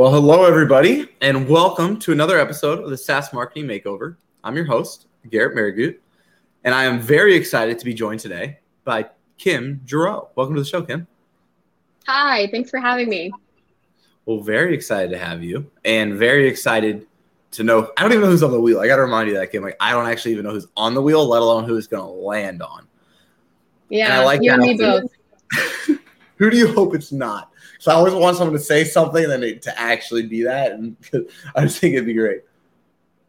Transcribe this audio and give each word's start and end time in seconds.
Well, 0.00 0.12
hello, 0.12 0.46
everybody, 0.46 1.08
and 1.20 1.46
welcome 1.46 1.98
to 1.98 2.12
another 2.12 2.38
episode 2.38 2.82
of 2.82 2.88
the 2.88 2.96
SaaS 2.96 3.34
Marketing 3.34 3.66
Makeover. 3.66 4.16
I'm 4.42 4.56
your 4.56 4.64
host, 4.64 5.08
Garrett 5.28 5.54
Mehrguth, 5.54 5.98
and 6.64 6.74
I 6.74 6.84
am 6.84 7.00
very 7.00 7.34
excited 7.34 7.78
to 7.78 7.84
be 7.84 7.92
joined 7.92 8.20
today 8.20 8.60
by 8.84 9.10
Kim 9.36 9.82
Giroux. 9.86 10.26
Welcome 10.36 10.54
to 10.54 10.62
the 10.62 10.66
show, 10.66 10.80
Kim. 10.80 11.06
Hi, 12.06 12.46
thanks 12.50 12.70
for 12.70 12.78
having 12.78 13.10
me. 13.10 13.30
Well, 14.24 14.40
very 14.40 14.74
excited 14.74 15.10
to 15.10 15.18
have 15.18 15.44
you, 15.44 15.70
and 15.84 16.14
very 16.14 16.48
excited 16.48 17.06
to 17.50 17.62
know. 17.62 17.92
I 17.98 18.00
don't 18.00 18.12
even 18.12 18.22
know 18.22 18.30
who's 18.30 18.42
on 18.42 18.52
the 18.52 18.60
wheel. 18.60 18.80
I 18.80 18.86
got 18.86 18.96
to 18.96 19.02
remind 19.02 19.28
you 19.28 19.34
that, 19.34 19.52
Kim. 19.52 19.62
Like, 19.62 19.76
I 19.80 19.92
don't 19.92 20.06
actually 20.06 20.32
even 20.32 20.44
know 20.46 20.52
who's 20.52 20.66
on 20.78 20.94
the 20.94 21.02
wheel, 21.02 21.26
let 21.26 21.42
alone 21.42 21.64
who's 21.64 21.86
going 21.86 22.02
to 22.02 22.10
land 22.10 22.62
on. 22.62 22.86
Yeah, 23.90 24.18
I 24.18 24.24
like 24.24 24.40
you 24.42 24.50
and 24.50 24.62
me 24.62 24.78
both. 24.78 25.12
who 26.36 26.48
do 26.48 26.56
you 26.56 26.72
hope 26.72 26.94
it's 26.94 27.12
not? 27.12 27.50
So 27.80 27.90
I 27.90 27.94
always 27.94 28.12
want 28.12 28.36
someone 28.36 28.52
to 28.52 28.62
say 28.62 28.84
something 28.84 29.24
and 29.24 29.42
then 29.42 29.58
to 29.58 29.80
actually 29.80 30.26
be 30.26 30.42
that, 30.42 30.72
and 30.72 30.96
I 31.56 31.62
just 31.62 31.78
think 31.78 31.94
it'd 31.94 32.04
be 32.04 32.12
great. 32.12 32.42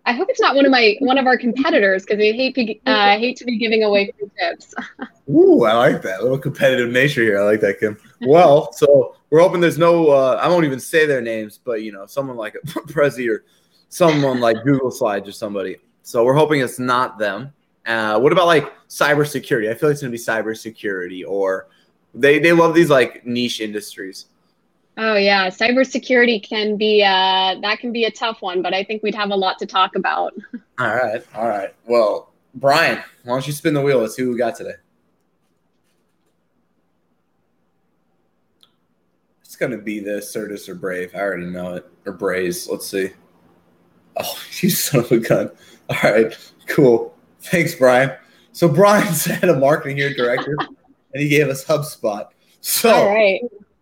I 0.06 0.12
hope 0.12 0.28
it's 0.30 0.42
not 0.42 0.56
one 0.56 0.66
of 0.66 0.72
my 0.72 0.98
one 1.00 1.18
of 1.18 1.26
our 1.26 1.38
competitors 1.38 2.04
because 2.04 2.20
I 2.20 2.34
hate 2.34 2.56
to 2.56 2.76
uh, 2.86 3.18
hate 3.18 3.38
to 3.38 3.46
be 3.46 3.58
giving 3.58 3.84
away 3.84 4.12
free 4.20 4.30
tips. 4.38 4.74
Ooh, 5.30 5.64
I 5.64 5.74
like 5.74 6.02
that 6.02 6.20
a 6.20 6.24
little 6.24 6.38
competitive 6.38 6.92
nature 6.92 7.22
here. 7.22 7.40
I 7.40 7.46
like 7.46 7.62
that, 7.62 7.80
Kim. 7.80 7.98
Well, 8.20 8.74
so 8.74 9.16
we're 9.30 9.40
hoping 9.40 9.62
there's 9.62 9.78
no. 9.78 10.10
Uh, 10.10 10.38
I 10.42 10.50
won't 10.50 10.66
even 10.66 10.82
say 10.82 11.06
their 11.06 11.22
names, 11.22 11.58
but 11.58 11.82
you 11.84 11.94
know, 11.94 12.06
someone 12.06 12.36
like 12.36 12.56
a 12.56 12.68
Prezi 12.68 13.30
or 13.30 13.46
someone 13.88 14.42
like 14.42 14.58
Google 14.66 14.92
Slides 14.92 15.30
or 15.30 15.34
somebody. 15.34 15.78
So 16.04 16.26
we're 16.26 16.36
hoping 16.36 16.60
it's 16.60 16.78
not 16.78 17.18
them. 17.18 17.54
Uh, 17.86 18.20
what 18.20 18.34
about 18.34 18.48
like 18.48 18.70
cybersecurity? 18.90 19.70
I 19.70 19.76
feel 19.76 19.88
like 19.88 19.94
it's 19.94 20.02
gonna 20.02 20.12
be 20.12 20.18
cybersecurity, 20.18 21.24
or 21.26 21.68
they 22.14 22.38
they 22.38 22.52
love 22.52 22.76
these 22.76 22.90
like 22.90 23.26
niche 23.26 23.62
industries. 23.62 24.26
Oh 24.98 25.16
yeah, 25.16 25.48
cybersecurity 25.48 26.44
can 26.44 26.76
be 26.76 27.02
uh, 27.02 27.56
that 27.62 27.80
can 27.80 27.92
be 27.92 28.04
a 28.04 28.12
tough 28.12 28.42
one, 28.42 28.62
but 28.62 28.74
I 28.74 28.84
think 28.84 29.04
we'd 29.04 29.16
have 29.16 29.32
a 29.32 29.36
lot 29.36 29.58
to 29.60 29.66
talk 29.66 29.96
about. 29.96 30.34
All 30.80 30.96
right, 30.96 31.24
all 31.36 31.48
right. 31.48 31.76
Well, 31.86 32.32
Brian, 32.56 33.04
why 33.24 33.36
don't 33.36 33.46
you 33.46 33.54
spin 33.54 33.76
the 33.76 33.82
wheel? 33.82 34.00
Let's 34.00 34.16
see 34.16 34.24
who 34.24 34.32
we 34.32 34.38
got 34.38 34.56
today. 34.56 34.74
It's 39.44 39.56
gonna 39.56 39.78
be 39.78 40.00
the 40.00 40.22
Certus 40.22 40.68
or 40.68 40.74
Brave. 40.74 41.14
I 41.14 41.20
already 41.20 41.46
know 41.46 41.76
it. 41.76 41.88
Or 42.08 42.14
Braze. 42.14 42.68
Let's 42.68 42.88
see. 42.88 43.12
Oh, 44.18 44.44
you 44.62 44.72
son 44.72 45.02
of 45.02 45.12
a 45.12 45.20
gun. 45.20 45.52
All 45.90 45.98
right, 46.04 46.52
cool. 46.68 47.16
Thanks, 47.42 47.76
Brian. 47.76 48.12
So 48.54 48.68
Brian's 48.68 49.26
head 49.26 49.50
of 49.50 49.60
marketing 49.60 49.98
here, 49.98 50.16
director, 50.16 50.58
and 51.14 51.22
he 51.22 51.30
gave 51.30 51.48
us 51.48 51.64
HubSpot. 51.64 52.28
So 52.62 52.92
all 52.92 53.08
right 53.08 53.42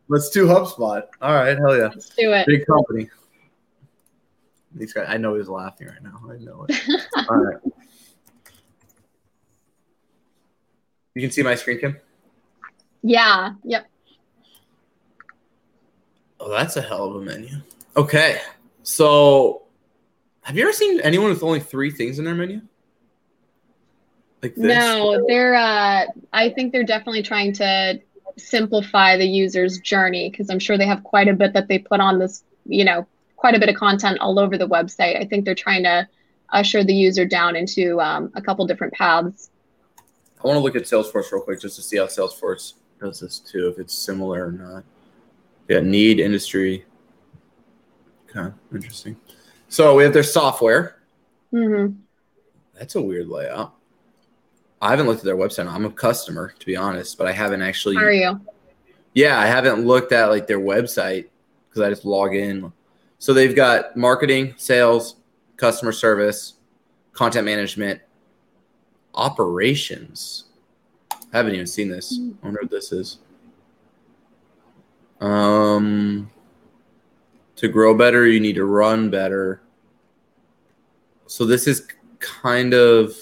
Let's 0.10 0.30
do 0.30 0.48
HubSpot. 0.48 1.04
All 1.22 1.36
right, 1.36 1.58
hell 1.58 1.78
yeah. 1.78 1.90
Let's 1.94 2.10
do 2.10 2.34
it. 2.34 2.48
Big 2.48 2.66
company. 2.66 3.10
These 4.74 4.94
guys, 4.94 5.06
I 5.08 5.18
know 5.18 5.36
he's 5.36 5.48
laughing 5.48 5.88
right 5.88 6.04
now. 6.04 6.20
I 6.30 6.38
know 6.38 6.66
it. 6.68 7.06
All 7.30 7.38
right. 7.38 7.58
You 11.16 11.22
can 11.22 11.32
see 11.32 11.44
my 11.44 11.56
screen, 11.56 11.80
Kim? 11.80 11.98
Yeah. 13.02 13.54
Yep. 13.64 13.88
Oh, 16.40 16.50
that's 16.50 16.76
a 16.76 16.82
hell 16.82 17.06
of 17.06 17.16
a 17.16 17.22
menu. 17.22 17.58
Okay. 17.96 18.40
So 18.84 19.64
have 20.42 20.58
you 20.58 20.64
ever 20.64 20.74
seen 20.74 21.00
anyone 21.02 21.30
with 21.30 21.44
only 21.44 21.60
three 21.60 21.92
things 21.92 22.18
in 22.18 22.26
their 22.26 22.36
menu? 22.36 22.62
Like 24.42 24.56
this? 24.56 24.66
No, 24.66 25.26
they're 25.28 25.56
uh 25.56 26.06
I 26.32 26.50
think 26.50 26.72
they're 26.72 26.84
definitely 26.84 27.24
trying 27.24 27.54
to 27.54 28.00
simplify 28.40 29.18
the 29.18 29.26
user's 29.26 29.80
journey 29.80 30.30
because 30.30 30.50
I'm 30.50 30.60
sure 30.60 30.78
they 30.78 30.86
have 30.86 31.04
quite 31.04 31.28
a 31.28 31.34
bit 31.34 31.54
that 31.54 31.68
they 31.68 31.80
put 31.80 32.00
on 32.00 32.20
this, 32.20 32.44
you 32.66 32.84
know, 32.84 33.08
quite 33.36 33.56
a 33.56 33.60
bit 33.60 33.70
of 33.70 33.76
content 33.76 34.20
all 34.20 34.40
over 34.40 34.58
the 34.58 34.68
website. 34.68 35.20
I 35.20 35.26
think 35.26 35.46
they're 35.46 35.56
trying 35.56 35.84
to 35.84 36.08
usher 36.52 36.84
the 36.84 36.94
user 36.94 37.26
down 37.26 37.56
into 37.56 38.00
um, 38.02 38.32
a 38.36 38.42
couple 38.42 38.66
different 38.66 38.94
paths. 38.94 39.50
I 40.44 40.48
want 40.48 40.58
to 40.58 40.62
look 40.62 40.76
at 40.76 40.84
Salesforce 40.84 41.32
real 41.32 41.42
quick 41.42 41.60
just 41.60 41.76
to 41.76 41.82
see 41.82 41.98
how 41.98 42.06
Salesforce 42.06 42.74
does 43.00 43.20
this 43.20 43.40
too, 43.40 43.68
if 43.70 43.80
it's 43.80 43.94
similar 43.94 44.48
or 44.48 44.52
not. 44.52 44.84
Yeah, 45.68 45.82
need 45.82 46.20
industry. 46.20 46.86
Kind 48.28 48.48
Okay, 48.48 48.56
interesting. 48.74 49.18
So 49.68 49.96
we 49.96 50.04
have 50.04 50.14
their 50.14 50.24
software. 50.24 51.00
Mm-hmm. 51.54 51.96
That's 52.78 52.96
a 52.96 53.02
weird 53.02 53.28
layout. 53.28 53.76
I 54.82 54.92
haven't 54.92 55.08
looked 55.08 55.20
at 55.20 55.26
their 55.26 55.36
website. 55.36 55.68
I'm 55.68 55.86
a 55.86 55.92
customer, 55.92 56.54
to 56.58 56.66
be 56.66 56.76
honest, 56.76 57.18
but 57.18 57.28
I 57.28 57.32
haven't 57.32 57.62
actually. 57.62 57.96
How 57.96 58.04
are 58.04 58.12
you? 58.12 58.40
Yeah, 59.14 59.40
I 59.40 59.48
haven't 59.48 59.86
looked 59.86 60.12
at 60.12 60.28
like 60.28 60.48
their 60.48 60.60
website 60.60 61.28
because 61.70 61.82
I 61.82 61.90
just 61.90 62.06
log 62.06 62.36
in. 62.36 62.72
So 63.18 63.34
they've 63.34 63.56
got 63.56 63.98
marketing, 63.98 64.54
sales, 64.58 65.18
customer 65.58 65.92
service, 65.92 66.54
content 67.12 67.46
management, 67.46 68.02
operations. 69.14 70.46
I 71.12 71.38
haven't 71.38 71.54
even 71.54 71.68
seen 71.68 71.90
this. 71.90 72.18
I 72.42 72.46
wonder 72.46 72.62
what 72.62 72.72
this 72.72 72.92
is. 72.92 73.20
Um, 75.20 76.32
to 77.58 77.68
grow 77.68 77.94
better, 77.94 78.26
you 78.26 78.40
need 78.40 78.56
to 78.56 78.66
run 78.66 79.10
better. 79.10 79.62
So 81.28 81.46
this 81.46 81.68
is 81.68 81.88
kind 82.20 82.74
of 82.74 83.16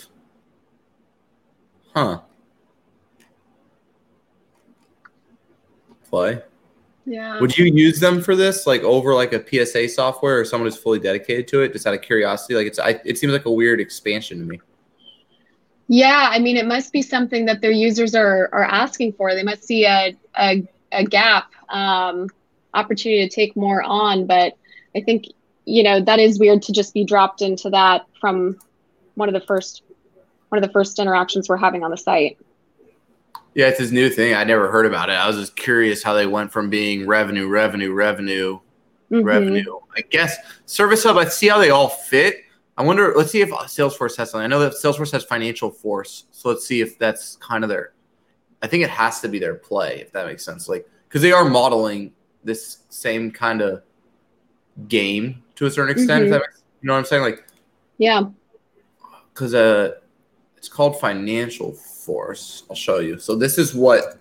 Huh. 1.97 2.19
Play. 6.11 6.43
Yeah. 7.07 7.39
Would 7.39 7.57
you 7.57 7.65
use 7.65 7.99
them 7.99 8.21
for 8.21 8.35
this, 8.35 8.67
like 8.67 8.83
over 8.83 9.15
like 9.15 9.33
a 9.33 9.43
PSA 9.43 9.89
software 9.89 10.39
or 10.39 10.45
someone 10.45 10.67
who's 10.67 10.77
fully 10.77 10.99
dedicated 10.99 11.47
to 11.47 11.61
it, 11.61 11.73
just 11.73 11.87
out 11.87 11.95
of 11.95 12.03
curiosity? 12.03 12.53
Like 12.53 12.67
it's, 12.67 12.77
I, 12.77 13.01
it 13.03 13.17
seems 13.17 13.33
like 13.33 13.45
a 13.45 13.51
weird 13.51 13.79
expansion 13.79 14.37
to 14.37 14.45
me. 14.45 14.61
Yeah, 15.87 16.29
I 16.31 16.37
mean, 16.37 16.55
it 16.55 16.67
must 16.67 16.93
be 16.93 17.01
something 17.01 17.45
that 17.45 17.61
their 17.61 17.71
users 17.71 18.13
are 18.13 18.47
are 18.51 18.65
asking 18.65 19.13
for. 19.13 19.33
They 19.33 19.41
must 19.41 19.63
see 19.63 19.87
a 19.87 20.15
a, 20.37 20.67
a 20.91 21.03
gap, 21.03 21.51
um, 21.69 22.27
opportunity 22.75 23.27
to 23.27 23.35
take 23.35 23.55
more 23.55 23.81
on. 23.81 24.27
But 24.27 24.53
I 24.95 25.01
think 25.01 25.25
you 25.65 25.81
know 25.81 25.99
that 26.01 26.19
is 26.19 26.37
weird 26.37 26.61
to 26.63 26.73
just 26.73 26.93
be 26.93 27.03
dropped 27.03 27.41
into 27.41 27.71
that 27.71 28.05
from 28.21 28.59
one 29.15 29.29
of 29.29 29.33
the 29.33 29.47
first 29.47 29.81
one 30.49 30.61
of 30.61 30.67
the 30.67 30.73
first 30.73 30.99
interactions 30.99 31.49
we're 31.49 31.57
having 31.57 31.83
on 31.83 31.91
the 31.91 31.97
site. 31.97 32.37
Yeah, 33.53 33.67
it's 33.67 33.79
this 33.79 33.91
new 33.91 34.09
thing. 34.09 34.35
I 34.35 34.43
never 34.43 34.69
heard 34.69 34.85
about 34.85 35.09
it. 35.09 35.13
I 35.13 35.27
was 35.27 35.37
just 35.37 35.55
curious 35.55 36.03
how 36.03 36.13
they 36.13 36.27
went 36.27 36.51
from 36.51 36.69
being 36.69 37.07
revenue, 37.07 37.47
revenue, 37.47 37.91
revenue, 37.91 38.59
mm-hmm. 39.11 39.23
revenue. 39.23 39.79
I 39.95 40.01
guess 40.01 40.37
Service 40.65 41.03
Hub. 41.03 41.17
I 41.17 41.25
see 41.25 41.47
how 41.47 41.57
they 41.57 41.71
all 41.71 41.89
fit. 41.89 42.43
I 42.77 42.83
wonder. 42.83 43.13
Let's 43.15 43.31
see 43.31 43.41
if 43.41 43.49
Salesforce 43.49 44.15
has 44.17 44.29
something. 44.29 44.43
I 44.43 44.47
know 44.47 44.59
that 44.59 44.73
Salesforce 44.73 45.11
has 45.11 45.23
Financial 45.23 45.71
Force, 45.71 46.25
so 46.31 46.49
let's 46.49 46.67
see 46.67 46.81
if 46.81 46.99
that's 46.99 47.37
kind 47.37 47.63
of 47.63 47.69
their. 47.69 47.93
I 48.61 48.67
think 48.67 48.83
it 48.83 48.89
has 48.89 49.21
to 49.21 49.27
be 49.27 49.39
their 49.39 49.55
play, 49.55 50.01
if 50.01 50.11
that 50.11 50.27
makes 50.27 50.45
sense. 50.45 50.69
Like 50.69 50.87
because 51.07 51.21
they 51.21 51.31
are 51.31 51.45
modeling 51.45 52.13
this 52.43 52.79
same 52.89 53.31
kind 53.31 53.61
of 53.61 53.81
game 54.87 55.43
to 55.55 55.65
a 55.65 55.71
certain 55.71 55.91
extent. 55.91 56.25
Mm-hmm. 56.25 56.25
If 56.25 56.31
that 56.31 56.39
makes, 56.39 56.63
you 56.81 56.87
know 56.87 56.93
what 56.93 56.99
I'm 56.99 57.05
saying? 57.05 57.23
Like, 57.23 57.45
yeah. 57.97 58.21
Because 59.33 59.53
uh, 59.53 59.93
it's 60.57 60.67
called 60.67 60.99
Financial 60.99 61.71
Force. 61.73 62.63
I'll 62.69 62.75
show 62.75 62.99
you. 62.99 63.19
So 63.19 63.35
this 63.35 63.57
is 63.57 63.75
what 63.75 64.17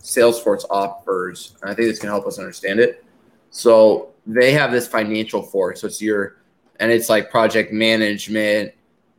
Salesforce 0.00 0.64
offers. 0.70 1.56
And 1.62 1.70
I 1.70 1.74
think 1.74 1.88
this 1.88 1.98
can 1.98 2.08
help 2.08 2.26
us 2.26 2.38
understand 2.38 2.80
it. 2.80 3.04
So 3.50 4.10
they 4.26 4.52
have 4.52 4.70
this 4.70 4.86
financial 4.86 5.42
force. 5.42 5.80
So 5.80 5.88
it's 5.88 6.00
your, 6.00 6.36
and 6.78 6.92
it's 6.92 7.08
like 7.08 7.30
project 7.30 7.72
management, 7.72 8.72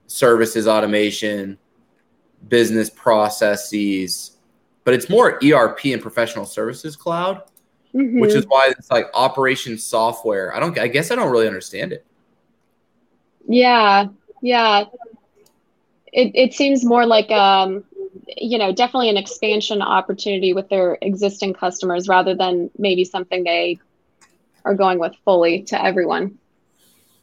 services 0.07 0.67
automation, 0.67 1.57
business 2.47 2.89
processes, 2.89 4.37
but 4.83 4.93
it's 4.93 5.09
more 5.09 5.39
ERP 5.43 5.85
and 5.85 6.01
professional 6.01 6.45
services 6.45 6.95
cloud, 6.95 7.43
mm-hmm. 7.93 8.19
which 8.19 8.33
is 8.33 8.45
why 8.47 8.71
it's 8.75 8.89
like 8.89 9.07
operation 9.13 9.77
software. 9.77 10.55
I 10.55 10.59
don't, 10.59 10.77
I 10.79 10.87
guess 10.87 11.11
I 11.11 11.15
don't 11.15 11.31
really 11.31 11.47
understand 11.47 11.91
it. 11.93 12.05
Yeah. 13.47 14.07
Yeah 14.41 14.85
it, 16.11 16.31
it 16.35 16.53
seems 16.53 16.83
more 16.83 17.05
like 17.05 17.31
um, 17.31 17.83
you 18.37 18.57
know 18.57 18.71
definitely 18.71 19.09
an 19.09 19.17
expansion 19.17 19.81
opportunity 19.81 20.53
with 20.53 20.69
their 20.69 20.97
existing 21.01 21.53
customers 21.53 22.07
rather 22.07 22.35
than 22.35 22.69
maybe 22.77 23.03
something 23.05 23.43
they 23.43 23.79
are 24.65 24.75
going 24.75 24.99
with 24.99 25.13
fully 25.23 25.63
to 25.63 25.83
everyone. 25.83 26.37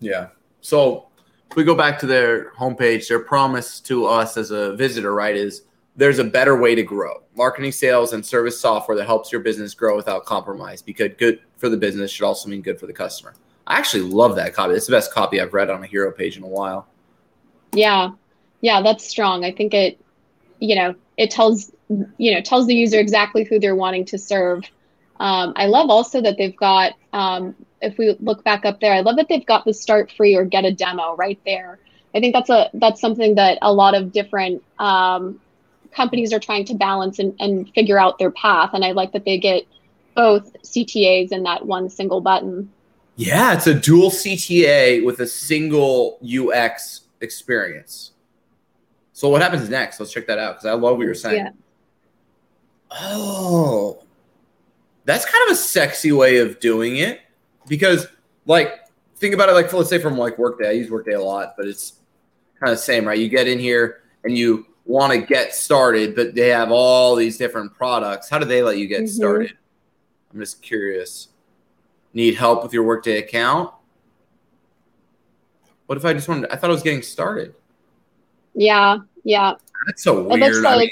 Yeah. 0.01 0.29
So 0.61 1.09
if 1.51 1.57
we 1.57 1.65
go 1.65 1.75
back 1.75 1.99
to 2.01 2.07
their 2.07 2.53
homepage 2.53 3.09
their 3.09 3.21
promise 3.21 3.81
to 3.81 4.07
us 4.07 4.37
as 4.37 4.51
a 4.51 4.75
visitor 4.77 5.15
right 5.15 5.37
is 5.37 5.63
there's 5.97 6.21
a 6.21 6.25
better 6.25 6.57
way 6.57 6.75
to 6.75 6.83
grow. 6.83 7.25
Marketing 7.37 7.73
sales 7.73 8.13
and 8.13 8.25
service 8.25 8.59
software 8.59 8.97
that 8.97 9.07
helps 9.07 9.33
your 9.33 9.41
business 9.41 9.75
grow 9.75 9.97
without 9.97 10.25
compromise 10.25 10.81
because 10.81 11.11
good 11.19 11.41
for 11.57 11.69
the 11.69 11.77
business 11.77 12.11
should 12.11 12.25
also 12.25 12.49
mean 12.49 12.63
good 12.63 12.79
for 12.79 12.87
the 12.87 12.93
customer. 12.93 13.35
I 13.67 13.79
actually 13.79 14.05
love 14.05 14.37
that 14.37 14.55
copy. 14.55 14.75
It's 14.75 14.87
the 14.87 14.93
best 14.93 15.13
copy 15.13 15.41
i've 15.41 15.53
read 15.53 15.69
on 15.69 15.83
a 15.83 15.87
hero 15.87 16.11
page 16.11 16.37
in 16.37 16.43
a 16.43 16.49
while. 16.49 16.89
Yeah 17.73 18.13
yeah 18.61 18.83
that's 18.83 19.07
strong 19.07 19.45
i 19.45 19.53
think 19.53 19.75
it 19.75 20.01
you 20.61 20.75
know 20.75 20.95
it 21.17 21.31
tells 21.31 21.73
you 22.19 22.35
know 22.35 22.41
tells 22.41 22.67
the 22.67 22.75
user 22.75 22.99
exactly 22.99 23.45
who 23.45 23.59
they're 23.59 23.77
wanting 23.77 24.05
to 24.05 24.19
serve 24.19 24.65
Um, 25.21 25.53
I 25.57 25.67
love 25.67 25.91
also 25.91 26.21
that 26.23 26.39
they've 26.39 26.57
got, 26.57 26.93
um, 27.13 27.57
if 27.83 27.99
we 27.99 28.17
look 28.21 28.45
back 28.45 28.65
up 28.65 28.81
there, 28.81 28.93
I 28.93 29.01
love 29.01 29.17
that 29.17 29.27
they've 29.29 29.45
got 29.45 29.65
the 29.65 29.75
start 29.75 30.13
free 30.17 30.37
or 30.37 30.45
get 30.45 30.65
a 30.65 30.73
demo 30.73 31.17
right 31.17 31.39
there. 31.45 31.79
I 32.15 32.21
think 32.21 32.35
that's 32.35 32.51
a 32.51 32.71
that's 32.75 33.01
something 33.01 33.35
that 33.35 33.59
a 33.61 33.73
lot 33.73 33.95
of 33.95 34.13
different 34.13 34.63
um, 34.79 35.41
companies 35.93 36.33
are 36.33 36.39
trying 36.39 36.65
to 36.67 36.75
balance 36.75 37.19
and, 37.19 37.35
and 37.39 37.69
figure 37.75 37.99
out 37.99 38.19
their 38.19 38.31
path. 38.31 38.71
And 38.73 38.85
I 38.85 38.93
like 38.93 39.13
that 39.13 39.25
they 39.25 39.39
get 39.39 39.65
both 40.15 40.53
CTAs 40.63 41.33
in 41.33 41.43
that 41.45 41.67
one 41.67 41.91
single 41.91 42.21
button. 42.21 42.73
Yeah, 43.17 43.55
it's 43.55 43.67
a 43.67 43.75
dual 43.75 44.11
CTA 44.11 45.05
with 45.05 45.21
a 45.21 45.27
single 45.27 46.19
UX 46.23 47.03
experience. 47.21 48.13
So 49.19 49.29
what 49.29 49.43
happens 49.43 49.69
next? 49.69 49.99
Let's 49.99 50.13
check 50.13 50.29
that 50.29 50.39
out 50.39 50.55
because 50.55 50.67
I 50.67 50.75
love 50.75 50.97
what 50.97 51.05
you're 51.05 51.13
saying. 51.13 51.47
Yeah. 51.47 51.51
Oh, 52.93 54.05
that's 55.07 55.25
kind 55.25 55.45
of 55.51 55.55
a 55.55 55.57
sexy 55.57 56.13
way 56.13 56.39
of 56.39 56.61
doing 56.61 56.99
it 56.99 57.23
because, 57.67 58.07
like, 58.47 58.79
think 59.17 59.35
about 59.35 59.49
it. 59.49 59.55
Like, 59.55 59.73
let's 59.73 59.91
say 59.91 59.99
from 59.99 60.17
like 60.17 60.39
Workday. 60.39 60.69
I 60.69 60.71
use 60.71 60.89
Workday 60.89 61.15
a 61.15 61.21
lot, 61.21 61.55
but 61.57 61.67
it's 61.67 61.95
kind 62.61 62.71
of 62.71 62.79
the 62.79 62.83
same, 62.83 63.09
right? 63.09 63.19
You 63.19 63.29
get 63.29 63.49
in 63.49 63.59
here 63.59 64.03
and 64.23 64.39
you 64.39 64.69
want 64.87 65.13
to 65.13 65.19
get 65.19 65.53
started, 65.53 66.15
but 66.15 66.37
they 66.37 66.51
have 66.51 66.71
all 66.71 67.17
these 67.17 67.37
different 67.37 67.75
products. 67.75 68.29
How 68.29 68.39
do 68.39 68.45
they 68.45 68.63
let 68.63 68.79
you 68.79 68.87
get 68.87 69.01
mm-hmm. 69.01 69.09
started? 69.09 69.59
I'm 70.33 70.39
just 70.39 70.63
curious. 70.63 71.27
Need 72.15 72.37
help 72.37 72.63
with 72.63 72.73
your 72.73 72.85
Workday 72.85 73.19
account? 73.19 73.75
What 75.87 75.99
if 75.99 76.05
I 76.05 76.13
just 76.13 76.29
wanted? 76.29 76.43
To, 76.43 76.53
I 76.53 76.57
thought 76.57 76.71
I 76.71 76.73
was 76.73 76.85
getting 76.85 77.03
started. 77.03 77.57
Yeah, 78.59 78.99
yeah. 79.23 79.55
That's 79.87 80.03
so 80.03 80.25
weird. 80.25 80.57
Like, 80.57 80.67
I 80.67 80.79
mean, 80.79 80.91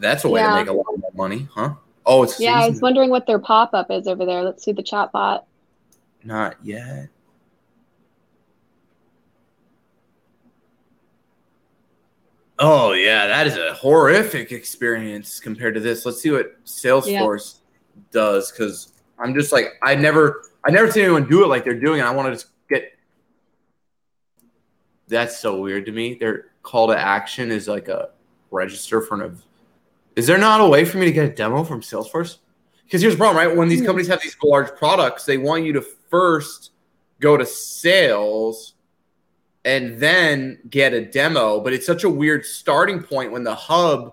that's 0.00 0.24
a 0.24 0.28
way 0.28 0.40
yeah. 0.40 0.50
to 0.50 0.56
make 0.56 0.68
a 0.68 0.72
lot 0.72 0.98
more 0.98 1.12
money, 1.14 1.46
huh? 1.54 1.74
Oh, 2.04 2.24
it's 2.24 2.40
yeah. 2.40 2.54
I 2.54 2.68
was 2.68 2.80
wondering 2.80 3.08
what 3.08 3.24
their 3.24 3.38
pop 3.38 3.72
up 3.72 3.88
is 3.92 4.08
over 4.08 4.26
there. 4.26 4.42
Let's 4.42 4.64
see 4.64 4.72
the 4.72 4.82
chat 4.82 5.12
bot. 5.12 5.46
Not 6.24 6.56
yet. 6.64 7.08
Oh 12.58 12.94
yeah, 12.94 13.28
that 13.28 13.46
is 13.46 13.56
a 13.56 13.74
horrific 13.74 14.50
experience 14.50 15.38
compared 15.38 15.74
to 15.74 15.80
this. 15.80 16.04
Let's 16.04 16.20
see 16.20 16.32
what 16.32 16.64
Salesforce 16.64 17.60
yeah. 17.94 18.02
does 18.10 18.50
because 18.50 18.92
I'm 19.20 19.36
just 19.36 19.52
like 19.52 19.74
I 19.82 19.94
never 19.94 20.42
I 20.64 20.72
never 20.72 20.90
seen 20.90 21.04
anyone 21.04 21.28
do 21.28 21.44
it 21.44 21.46
like 21.46 21.62
they're 21.62 21.78
doing. 21.78 22.00
It. 22.00 22.04
I 22.04 22.10
want 22.10 22.26
to 22.26 22.32
just 22.32 22.48
get. 22.68 22.92
That's 25.06 25.38
so 25.38 25.60
weird 25.60 25.86
to 25.86 25.92
me. 25.92 26.14
Their 26.14 26.46
call 26.68 26.88
to 26.88 26.98
action 26.98 27.50
is 27.50 27.66
like 27.66 27.88
a 27.88 28.10
register 28.50 29.00
for 29.00 29.22
an. 29.22 29.38
Is 30.16 30.26
there 30.26 30.36
not 30.36 30.60
a 30.60 30.66
way 30.66 30.84
for 30.84 30.98
me 30.98 31.06
to 31.06 31.12
get 31.12 31.24
a 31.24 31.34
demo 31.34 31.64
from 31.64 31.80
Salesforce? 31.80 32.38
Because 32.84 33.00
here's 33.00 33.14
the 33.14 33.18
problem, 33.18 33.36
right? 33.36 33.56
When 33.56 33.68
these 33.68 33.80
hmm. 33.80 33.86
companies 33.86 34.08
have 34.08 34.20
these 34.20 34.36
large 34.42 34.76
products, 34.76 35.24
they 35.24 35.38
want 35.38 35.64
you 35.64 35.72
to 35.72 35.80
first 35.80 36.72
go 37.20 37.36
to 37.36 37.46
sales 37.46 38.74
and 39.64 39.98
then 39.98 40.58
get 40.68 40.92
a 40.92 41.04
demo. 41.04 41.60
But 41.60 41.72
it's 41.72 41.86
such 41.86 42.04
a 42.04 42.10
weird 42.10 42.44
starting 42.44 43.02
point 43.02 43.32
when 43.32 43.44
the 43.44 43.54
hub 43.54 44.12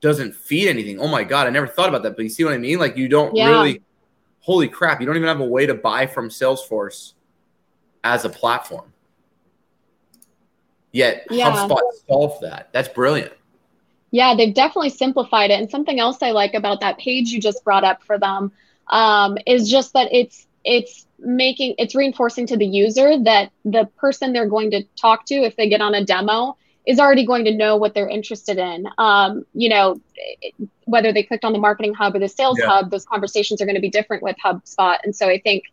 doesn't 0.00 0.34
feed 0.34 0.68
anything. 0.68 1.00
Oh 1.00 1.08
my 1.08 1.24
god, 1.24 1.48
I 1.48 1.50
never 1.50 1.66
thought 1.66 1.88
about 1.88 2.04
that. 2.04 2.14
But 2.14 2.22
you 2.22 2.28
see 2.28 2.44
what 2.44 2.54
I 2.54 2.58
mean? 2.58 2.78
Like 2.78 2.96
you 2.96 3.08
don't 3.08 3.34
yeah. 3.34 3.48
really. 3.48 3.82
Holy 4.42 4.68
crap! 4.68 5.00
You 5.00 5.06
don't 5.06 5.16
even 5.16 5.28
have 5.28 5.40
a 5.40 5.44
way 5.44 5.66
to 5.66 5.74
buy 5.74 6.06
from 6.06 6.30
Salesforce 6.30 7.12
as 8.02 8.24
a 8.24 8.30
platform. 8.30 8.90
Yet 10.92 11.26
yeah. 11.30 11.50
HubSpot 11.50 11.80
solved 12.08 12.42
that. 12.42 12.70
That's 12.72 12.88
brilliant. 12.88 13.32
Yeah, 14.10 14.34
they've 14.36 14.54
definitely 14.54 14.90
simplified 14.90 15.50
it. 15.50 15.60
And 15.60 15.70
something 15.70 16.00
else 16.00 16.18
I 16.20 16.32
like 16.32 16.54
about 16.54 16.80
that 16.80 16.98
page 16.98 17.28
you 17.28 17.40
just 17.40 17.62
brought 17.64 17.84
up 17.84 18.02
for 18.02 18.18
them 18.18 18.52
um, 18.88 19.38
is 19.46 19.70
just 19.70 19.92
that 19.92 20.08
it's 20.12 20.46
it's 20.64 21.06
making 21.18 21.74
it's 21.78 21.94
reinforcing 21.94 22.46
to 22.46 22.56
the 22.56 22.66
user 22.66 23.22
that 23.22 23.50
the 23.64 23.88
person 23.96 24.32
they're 24.32 24.48
going 24.48 24.70
to 24.70 24.82
talk 24.96 25.24
to 25.26 25.34
if 25.34 25.56
they 25.56 25.68
get 25.68 25.80
on 25.80 25.94
a 25.94 26.04
demo 26.04 26.56
is 26.86 26.98
already 26.98 27.26
going 27.26 27.44
to 27.44 27.54
know 27.54 27.76
what 27.76 27.94
they're 27.94 28.08
interested 28.08 28.58
in 28.58 28.86
um, 28.98 29.44
you 29.54 29.68
know 29.68 30.00
whether 30.84 31.12
they 31.12 31.22
clicked 31.22 31.44
on 31.44 31.52
the 31.52 31.58
marketing 31.58 31.94
hub 31.94 32.14
or 32.14 32.18
the 32.18 32.28
sales 32.28 32.58
yeah. 32.58 32.66
hub 32.66 32.90
those 32.90 33.04
conversations 33.04 33.60
are 33.60 33.64
going 33.64 33.74
to 33.74 33.80
be 33.80 33.90
different 33.90 34.22
with 34.22 34.36
hubspot 34.44 34.96
and 35.04 35.14
so 35.14 35.28
i 35.28 35.38
think 35.38 35.64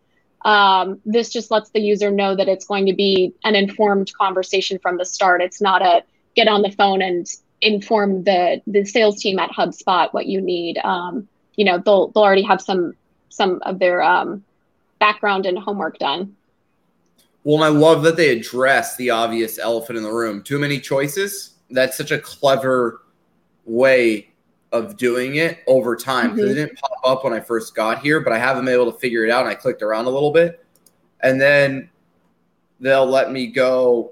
um, 0.47 0.99
this 1.05 1.29
just 1.29 1.51
lets 1.51 1.69
the 1.71 1.79
user 1.79 2.09
know 2.09 2.35
that 2.35 2.47
it's 2.47 2.65
going 2.65 2.85
to 2.87 2.93
be 2.93 3.33
an 3.43 3.55
informed 3.55 4.11
conversation 4.13 4.79
from 4.79 4.97
the 4.97 5.05
start 5.05 5.41
it's 5.41 5.61
not 5.61 5.81
a 5.81 6.03
get 6.35 6.47
on 6.47 6.61
the 6.61 6.71
phone 6.71 7.01
and 7.01 7.27
inform 7.61 8.23
the 8.23 8.61
the 8.67 8.85
sales 8.85 9.19
team 9.19 9.39
at 9.39 9.49
hubspot 9.51 10.13
what 10.13 10.25
you 10.25 10.41
need 10.41 10.77
um, 10.83 11.27
you 11.55 11.65
know 11.65 11.77
they'll 11.77 12.07
they'll 12.09 12.23
already 12.23 12.43
have 12.43 12.61
some 12.61 12.93
some 13.29 13.59
of 13.63 13.79
their 13.79 14.01
um, 14.01 14.43
background 14.99 15.45
and 15.45 15.57
homework 15.57 15.97
done. 15.99 16.35
Well, 17.43 17.63
I 17.63 17.69
love 17.69 18.03
that 18.03 18.17
they 18.17 18.29
address 18.29 18.97
the 18.97 19.11
obvious 19.11 19.57
elephant 19.57 19.97
in 19.97 20.03
the 20.03 20.11
room. 20.11 20.43
Too 20.43 20.59
many 20.59 20.79
choices. 20.79 21.53
That's 21.69 21.95
such 21.95 22.11
a 22.11 22.19
clever 22.19 23.03
way 23.65 24.31
of 24.71 24.97
doing 24.97 25.35
it 25.35 25.59
over 25.67 25.95
time 25.95 26.35
because 26.35 26.49
mm-hmm. 26.49 26.59
it 26.59 26.65
didn't 26.65 26.79
pop 26.79 26.99
up 27.03 27.23
when 27.23 27.33
I 27.33 27.39
first 27.39 27.75
got 27.75 28.01
here, 28.01 28.19
but 28.19 28.33
I 28.33 28.37
haven't 28.37 28.65
been 28.65 28.73
able 28.73 28.91
to 28.91 28.97
figure 28.99 29.25
it 29.25 29.31
out. 29.31 29.41
And 29.41 29.49
I 29.49 29.55
clicked 29.55 29.81
around 29.81 30.05
a 30.05 30.09
little 30.09 30.31
bit, 30.31 30.63
and 31.21 31.39
then 31.39 31.89
they'll 32.79 33.05
let 33.05 33.31
me 33.31 33.47
go. 33.47 34.11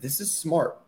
This 0.00 0.20
is 0.20 0.32
smart, 0.32 0.78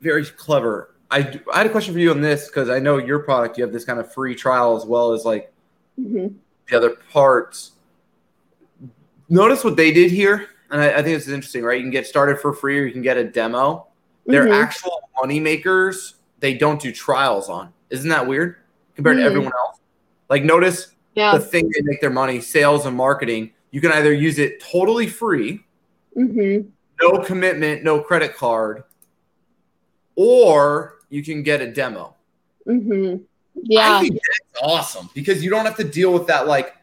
very 0.00 0.24
clever. 0.24 0.94
I, 1.10 1.38
I 1.52 1.58
had 1.58 1.66
a 1.66 1.70
question 1.70 1.92
for 1.92 2.00
you 2.00 2.10
on 2.10 2.22
this 2.22 2.46
because 2.46 2.70
I 2.70 2.78
know 2.78 2.96
your 2.96 3.18
product, 3.18 3.58
you 3.58 3.64
have 3.64 3.72
this 3.72 3.84
kind 3.84 4.00
of 4.00 4.10
free 4.12 4.34
trial 4.34 4.74
as 4.76 4.86
well 4.86 5.12
as 5.12 5.26
like 5.26 5.52
mm-hmm. 6.00 6.34
the 6.68 6.76
other 6.76 6.96
parts. 7.10 7.72
Notice 9.28 9.62
what 9.62 9.76
they 9.76 9.92
did 9.92 10.10
here, 10.10 10.48
and 10.70 10.80
I, 10.80 10.88
I, 10.90 10.94
think 10.96 11.16
this 11.16 11.26
is 11.26 11.32
interesting, 11.32 11.62
right? 11.62 11.76
You 11.76 11.84
can 11.84 11.90
get 11.90 12.06
started 12.06 12.38
for 12.38 12.54
free, 12.54 12.78
or 12.78 12.84
you 12.84 12.92
can 12.92 13.02
get 13.02 13.18
a 13.18 13.24
demo. 13.24 13.88
They're 14.26 14.44
mm-hmm. 14.44 14.52
actual 14.52 15.10
money 15.20 15.40
makers. 15.40 16.14
They 16.40 16.54
don't 16.54 16.80
do 16.80 16.92
trials 16.92 17.48
on. 17.48 17.72
Isn't 17.90 18.08
that 18.10 18.26
weird 18.26 18.56
compared 18.94 19.16
mm-hmm. 19.16 19.24
to 19.24 19.30
everyone 19.30 19.52
else? 19.58 19.78
Like, 20.28 20.44
notice 20.44 20.94
yeah. 21.14 21.36
the 21.36 21.40
thing 21.40 21.70
they 21.70 21.82
make 21.82 22.00
their 22.00 22.10
money: 22.10 22.40
sales 22.40 22.86
and 22.86 22.96
marketing. 22.96 23.52
You 23.70 23.80
can 23.80 23.92
either 23.92 24.12
use 24.12 24.38
it 24.38 24.62
totally 24.62 25.06
free, 25.06 25.64
mm-hmm. 26.16 26.68
no 27.00 27.24
commitment, 27.24 27.82
no 27.82 28.00
credit 28.00 28.36
card, 28.36 28.84
or 30.14 30.98
you 31.08 31.22
can 31.22 31.42
get 31.42 31.60
a 31.60 31.72
demo. 31.72 32.14
Mm-hmm. 32.66 33.22
Yeah. 33.54 33.96
I 33.96 34.00
think 34.00 34.14
that's 34.14 34.62
awesome 34.62 35.10
because 35.14 35.44
you 35.44 35.50
don't 35.50 35.64
have 35.64 35.76
to 35.76 35.84
deal 35.84 36.12
with 36.12 36.26
that 36.26 36.46
like 36.46 36.76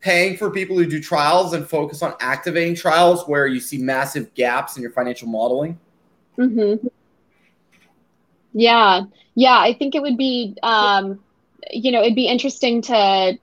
paying 0.00 0.36
for 0.36 0.50
people 0.50 0.76
who 0.76 0.86
do 0.86 1.00
trials 1.00 1.54
and 1.54 1.66
focus 1.66 2.02
on 2.02 2.14
activating 2.20 2.74
trials 2.74 3.26
where 3.26 3.46
you 3.46 3.58
see 3.58 3.78
massive 3.78 4.32
gaps 4.34 4.76
in 4.76 4.82
your 4.82 4.92
financial 4.92 5.28
modeling. 5.28 5.78
Mm-hmm. 6.38 6.86
Yeah. 8.52 9.02
Yeah. 9.34 9.58
I 9.58 9.74
think 9.74 9.94
it 9.94 10.02
would 10.02 10.16
be, 10.16 10.56
um, 10.62 11.20
you 11.70 11.92
know, 11.92 12.00
it'd 12.02 12.14
be 12.14 12.28
interesting 12.28 12.82
to, 12.82 13.38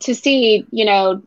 to 0.00 0.14
see, 0.14 0.66
you 0.70 0.84
know, 0.84 1.22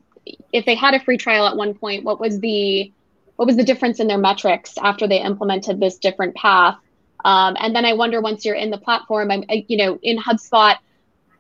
if 0.53 0.65
they 0.65 0.75
had 0.75 0.93
a 0.93 0.99
free 0.99 1.17
trial 1.17 1.47
at 1.47 1.55
one 1.55 1.73
point, 1.73 2.03
what 2.03 2.19
was 2.19 2.39
the, 2.39 2.91
what 3.35 3.45
was 3.45 3.57
the 3.57 3.63
difference 3.63 3.99
in 3.99 4.07
their 4.07 4.17
metrics 4.17 4.77
after 4.77 5.07
they 5.07 5.19
implemented 5.19 5.79
this 5.79 5.97
different 5.97 6.35
path? 6.35 6.77
Um, 7.23 7.55
and 7.59 7.75
then 7.75 7.85
I 7.85 7.93
wonder 7.93 8.21
once 8.21 8.45
you're 8.45 8.55
in 8.55 8.69
the 8.71 8.77
platform, 8.77 9.31
I'm, 9.31 9.43
I, 9.49 9.65
you 9.67 9.77
know, 9.77 9.99
in 10.01 10.17
HubSpot, 10.17 10.77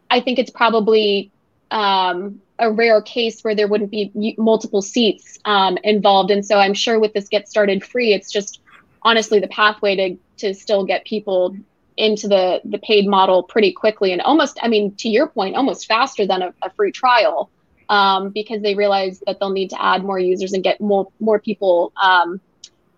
I 0.09 0.19
think 0.19 0.39
it's 0.39 0.51
probably 0.51 1.31
um, 1.71 2.41
a 2.59 2.71
rare 2.71 3.01
case 3.01 3.41
where 3.41 3.55
there 3.55 3.67
wouldn't 3.67 3.91
be 3.91 4.35
multiple 4.37 4.81
seats 4.81 5.39
um, 5.45 5.77
involved. 5.83 6.31
And 6.31 6.45
so 6.45 6.57
I'm 6.57 6.73
sure 6.73 6.99
with 6.99 7.13
this 7.13 7.29
Get 7.29 7.47
Started 7.47 7.83
Free, 7.83 8.13
it's 8.13 8.31
just 8.31 8.60
honestly 9.03 9.39
the 9.39 9.47
pathway 9.47 9.95
to 9.95 10.17
to 10.37 10.53
still 10.53 10.85
get 10.85 11.05
people 11.05 11.55
into 11.97 12.27
the 12.27 12.61
the 12.65 12.79
paid 12.79 13.07
model 13.07 13.43
pretty 13.43 13.71
quickly 13.71 14.11
and 14.11 14.21
almost, 14.21 14.57
I 14.61 14.67
mean, 14.67 14.95
to 14.95 15.09
your 15.09 15.27
point, 15.27 15.55
almost 15.55 15.87
faster 15.87 16.25
than 16.25 16.41
a, 16.41 16.53
a 16.61 16.69
free 16.71 16.91
trial. 16.91 17.49
Um, 17.89 18.29
because 18.29 18.61
they 18.61 18.73
realize 18.73 19.21
that 19.27 19.41
they'll 19.41 19.49
need 19.49 19.71
to 19.71 19.83
add 19.83 20.05
more 20.05 20.17
users 20.17 20.53
and 20.53 20.63
get 20.63 20.79
more 20.79 21.11
more 21.19 21.39
people 21.39 21.91
um, 22.01 22.39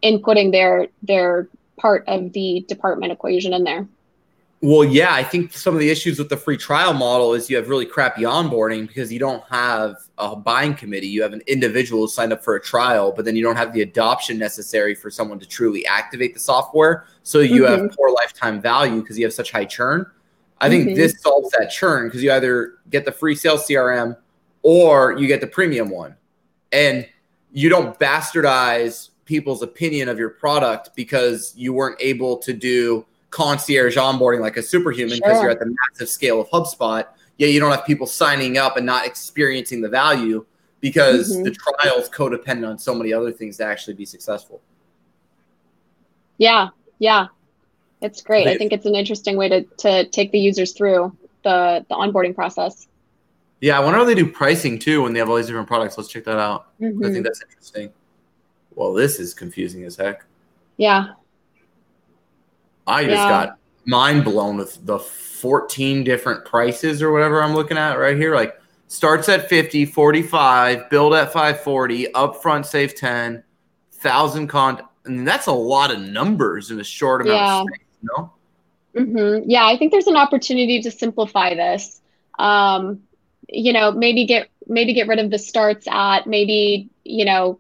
inputting 0.04 0.52
their 0.52 0.90
their 1.02 1.48
part 1.78 2.04
of 2.08 2.32
the 2.34 2.64
department 2.68 3.12
equation 3.12 3.54
in 3.54 3.64
there. 3.64 3.88
Well, 4.66 4.86
yeah, 4.86 5.14
I 5.14 5.26
think 5.26 5.52
some 5.52 5.74
of 5.74 5.82
the 5.82 5.90
issues 5.90 6.18
with 6.18 6.30
the 6.30 6.38
free 6.38 6.56
trial 6.56 6.94
model 6.94 7.34
is 7.34 7.50
you 7.50 7.58
have 7.58 7.68
really 7.68 7.86
crappy 7.86 8.22
onboarding 8.22 8.88
because 8.88 9.12
you 9.12 9.20
don't 9.20 9.44
have 9.50 9.98
a 10.18 10.38
buying 10.38 10.74
committee. 10.74 11.08
You 11.08 11.22
have 11.22 11.34
an 11.34 11.42
individual 11.48 12.04
who 12.04 12.08
signed 12.08 12.32
up 12.32 12.42
for 12.42 12.56
a 12.56 12.62
trial, 12.62 13.12
but 13.12 13.26
then 13.26 13.36
you 13.36 13.44
don't 13.44 13.58
have 13.58 13.74
the 13.74 13.82
adoption 13.82 14.38
necessary 14.38 14.96
for 14.96 15.12
someone 15.12 15.38
to 15.40 15.46
truly 15.46 15.86
activate 15.86 16.34
the 16.34 16.40
software. 16.40 17.08
So 17.24 17.40
you 17.40 17.64
mm-hmm. 17.64 17.88
have 17.88 17.92
poor 17.92 18.10
lifetime 18.14 18.62
value 18.62 19.02
because 19.02 19.20
you 19.20 19.26
have 19.26 19.34
such 19.34 19.52
high 19.52 19.66
churn. 19.66 20.06
I 20.62 20.70
think 20.70 20.86
mm-hmm. 20.86 20.96
this 20.96 21.22
solves 21.22 21.52
that 21.60 21.70
churn 21.70 22.08
because 22.08 22.24
you 22.24 22.32
either 22.32 22.76
get 22.90 23.04
the 23.04 23.12
free 23.12 23.36
sales 23.36 23.68
CRM 23.68 24.16
or 24.62 25.18
you 25.18 25.28
get 25.28 25.42
the 25.42 25.48
premium 25.48 25.90
one. 25.90 26.16
And 26.72 27.06
you 27.52 27.68
don't 27.68 28.00
bastardize 28.00 29.10
people's 29.26 29.62
opinion 29.62 30.08
of 30.08 30.18
your 30.18 30.30
product 30.30 30.92
because 30.96 31.54
you 31.58 31.74
weren't 31.74 31.98
able 32.00 32.38
to 32.38 32.54
do 32.54 33.06
concierge 33.34 33.98
onboarding 33.98 34.42
like 34.42 34.58
a 34.58 34.62
superhuman 34.62 35.18
because 35.18 35.34
Sure. 35.34 35.42
you're 35.44 35.52
at 35.52 35.60
the 35.60 35.76
massive 35.90 36.08
scale 36.08 36.40
of 36.40 36.48
HubSpot. 36.52 37.06
Yet 37.40 37.50
you 37.50 37.60
don't 37.60 37.72
have 37.72 37.84
people 37.84 38.06
signing 38.06 38.60
up 38.60 38.78
and 38.78 38.86
not 38.86 39.08
experiencing 39.08 39.82
the 39.82 39.90
value 39.90 40.46
because 40.82 41.36
Mhm. 41.36 41.46
the 41.46 41.52
trial 41.52 41.98
is 41.98 42.10
codependent 42.10 42.70
on 42.70 42.78
so 42.78 42.94
many 42.94 43.12
other 43.12 43.32
things 43.32 43.58
to 43.58 43.66
actually 43.66 43.96
be 43.96 44.06
successful. 44.06 44.62
Yeah, 46.38 46.70
yeah. 47.00 47.28
It's 48.02 48.22
great. 48.22 48.48
I 48.48 48.58
think 48.58 48.72
it's 48.72 48.86
an 48.86 48.96
interesting 48.96 49.36
way 49.38 49.50
to, 49.50 49.64
to 49.64 50.06
take 50.10 50.32
the 50.32 50.40
users 50.40 50.74
through 50.74 51.16
the, 51.44 51.86
the 51.90 51.96
onboarding 51.96 52.36
process. 52.36 52.88
Yeah, 53.62 53.78
I 53.80 53.84
wonder 53.84 53.98
how 53.98 54.06
they 54.06 54.14
do 54.14 54.28
pricing 54.30 54.78
too 54.78 55.02
when 55.04 55.14
they 55.14 55.20
have 55.20 55.30
all 55.30 55.38
these 55.38 55.48
different 55.48 55.68
products. 55.68 55.98
Let's 55.98 56.10
check 56.10 56.26
that 56.26 56.38
out. 56.38 56.68
I 56.80 56.84
Mhm. 56.86 57.14
think 57.14 57.24
that's 57.26 57.42
interesting. 57.42 57.92
Well, 58.76 58.94
this 58.94 59.20
is 59.20 59.34
confusing 59.34 59.86
as 59.86 59.96
heck. 59.96 60.26
Yeah. 60.78 61.14
I 62.88 63.06
just 63.06 63.24
Yeah. 63.24 63.28
got 63.28 63.58
mind 63.86 64.24
blown 64.26 64.58
with 64.58 64.86
the 64.86 65.00
14 65.00 66.04
different 66.04 66.46
prices 66.46 67.02
or 67.02 67.12
whatever 67.12 67.42
I'm 67.44 67.54
looking 67.54 67.78
at 67.78 67.96
right 67.96 68.16
here. 68.18 68.36
Like 68.36 68.56
starts 68.88 69.28
at 69.30 69.50
50, 69.50 69.86
45, 69.86 70.90
build 70.90 71.14
at 71.14 71.34
540, 71.34 72.08
upfront 72.14 72.66
save 72.66 72.96
10, 72.96 73.44
thousand 73.92 74.48
con. 74.48 74.82
I 75.06 75.10
mean, 75.10 75.24
that's 75.26 75.48
a 75.48 75.52
lot 75.54 75.92
of 75.92 76.00
numbers 76.00 76.72
in 76.72 76.80
a 76.80 76.84
short 76.84 77.22
amount 77.22 77.42
Yeah. 77.42 77.62
of 77.62 77.68
space, 77.68 77.88
you 78.02 78.10
know? 78.18 78.32
hmm 78.96 79.50
Yeah, 79.50 79.66
I 79.66 79.78
think 79.78 79.92
there's 79.92 80.08
an 80.08 80.16
opportunity 80.18 80.82
to 80.82 80.92
simplify 80.92 81.56
this. 81.56 82.02
Um, 82.40 83.02
you 83.50 83.74
know, 83.74 83.92
maybe 83.92 84.26
get 84.26 84.50
maybe 84.68 84.94
get 84.94 85.08
rid 85.08 85.20
of 85.20 85.30
the 85.30 85.38
starts 85.40 85.88
at 85.90 86.26
maybe 86.28 86.90
you 87.04 87.26
know 87.26 87.60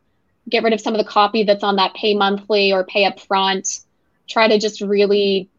get 0.50 0.64
rid 0.64 0.74
of 0.74 0.82
some 0.82 0.94
of 0.94 0.98
the 0.98 1.10
copy 1.10 1.44
that's 1.44 1.64
on 1.64 1.76
that 1.78 1.94
pay 1.94 2.14
monthly 2.16 2.72
or 2.72 2.84
pay 2.86 3.06
up 3.06 3.20
front. 3.20 3.80
Try 4.28 4.48
to 4.48 4.58
just 4.60 4.82
really 4.82 5.50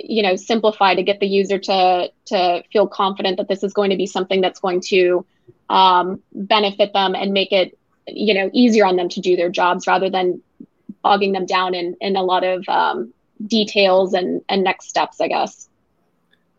you 0.00 0.22
know 0.22 0.36
simplify 0.36 0.94
to 0.94 1.02
get 1.02 1.20
the 1.20 1.26
user 1.26 1.58
to 1.58 2.10
to 2.26 2.62
feel 2.72 2.86
confident 2.86 3.36
that 3.36 3.48
this 3.48 3.62
is 3.62 3.72
going 3.72 3.90
to 3.90 3.96
be 3.96 4.06
something 4.06 4.40
that's 4.40 4.60
going 4.60 4.80
to 4.80 5.24
um, 5.70 6.22
benefit 6.32 6.92
them 6.92 7.14
and 7.14 7.32
make 7.32 7.52
it 7.52 7.78
you 8.06 8.34
know 8.34 8.50
easier 8.52 8.86
on 8.86 8.96
them 8.96 9.08
to 9.08 9.20
do 9.20 9.36
their 9.36 9.48
jobs 9.48 9.86
rather 9.86 10.10
than 10.10 10.42
bogging 11.02 11.32
them 11.32 11.46
down 11.46 11.74
in 11.74 11.96
in 12.00 12.16
a 12.16 12.22
lot 12.22 12.44
of 12.44 12.68
um, 12.68 13.12
details 13.46 14.14
and 14.14 14.42
and 14.48 14.64
next 14.64 14.88
steps 14.88 15.20
i 15.20 15.28
guess 15.28 15.68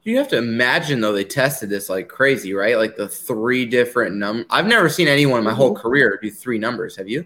You 0.03 0.17
have 0.17 0.27
to 0.29 0.37
imagine 0.37 1.01
though 1.01 1.13
they 1.13 1.23
tested 1.23 1.69
this 1.69 1.89
like 1.89 2.07
crazy, 2.07 2.53
right? 2.53 2.77
Like 2.77 2.95
the 2.95 3.09
three 3.09 3.65
different 3.65 4.17
num. 4.17 4.45
I've 4.51 4.67
never 4.67 4.87
seen 4.87 5.07
anyone 5.07 5.39
in 5.39 5.45
my 5.45 5.53
whole 5.53 5.73
career 5.75 6.19
do 6.21 6.29
three 6.29 6.59
numbers. 6.59 6.95
Have 6.95 7.09
you? 7.09 7.25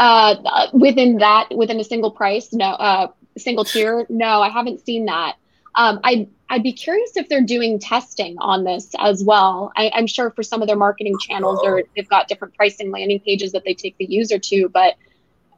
Uh 0.00 0.68
within 0.72 1.18
that 1.18 1.48
within 1.54 1.78
a 1.78 1.84
single 1.84 2.10
price 2.10 2.52
no 2.52 2.66
uh 2.66 3.06
single 3.36 3.64
tier 3.64 4.06
no 4.08 4.40
i 4.40 4.48
haven't 4.48 4.84
seen 4.84 5.04
that. 5.06 5.36
Um 5.74 6.00
i 6.02 6.26
i'd 6.48 6.62
be 6.62 6.72
curious 6.72 7.16
if 7.16 7.28
they're 7.28 7.44
doing 7.56 7.78
testing 7.78 8.36
on 8.38 8.64
this 8.64 8.90
as 8.98 9.22
well. 9.22 9.72
I, 9.76 9.90
i'm 9.94 10.06
sure 10.06 10.30
for 10.30 10.42
some 10.42 10.62
of 10.62 10.68
their 10.68 10.76
marketing 10.76 11.16
channels 11.20 11.60
or 11.62 11.82
they've 11.94 12.08
got 12.08 12.28
different 12.28 12.54
pricing 12.54 12.90
landing 12.90 13.20
pages 13.20 13.52
that 13.52 13.64
they 13.64 13.74
take 13.74 13.96
the 13.98 14.06
user 14.06 14.38
to 14.38 14.68
but 14.68 14.94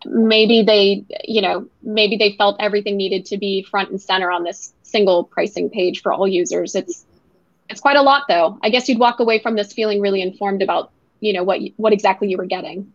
maybe 0.05 0.63
they 0.63 1.05
you 1.25 1.41
know 1.41 1.69
maybe 1.83 2.17
they 2.17 2.35
felt 2.37 2.57
everything 2.59 2.97
needed 2.97 3.25
to 3.27 3.39
be 3.39 3.63
front 3.63 3.91
and 3.91 4.03
center 4.03 4.31
on 4.31 4.43
this 4.43 4.73
single 4.83 5.25
pricing 5.25 5.71
page 5.71 6.03
for 6.03 6.13
all 6.13 6.29
users. 6.29 6.75
It's 6.75 7.05
it's 7.69 7.81
quite 7.81 7.97
a 7.97 8.03
lot 8.03 8.25
though. 8.29 8.59
I 8.63 8.71
guess 8.71 8.89
you'd 8.89 8.99
walk 8.99 9.21
away 9.21 9.39
from 9.39 9.57
this 9.57 9.73
feeling 9.73 10.01
really 10.01 10.23
informed 10.23 10.63
about 10.63 10.93
you 11.21 11.33
know 11.33 11.43
what 11.43 11.61
what 11.77 11.93
exactly 11.93 12.29
you 12.29 12.37
were 12.37 12.47
getting 12.47 12.93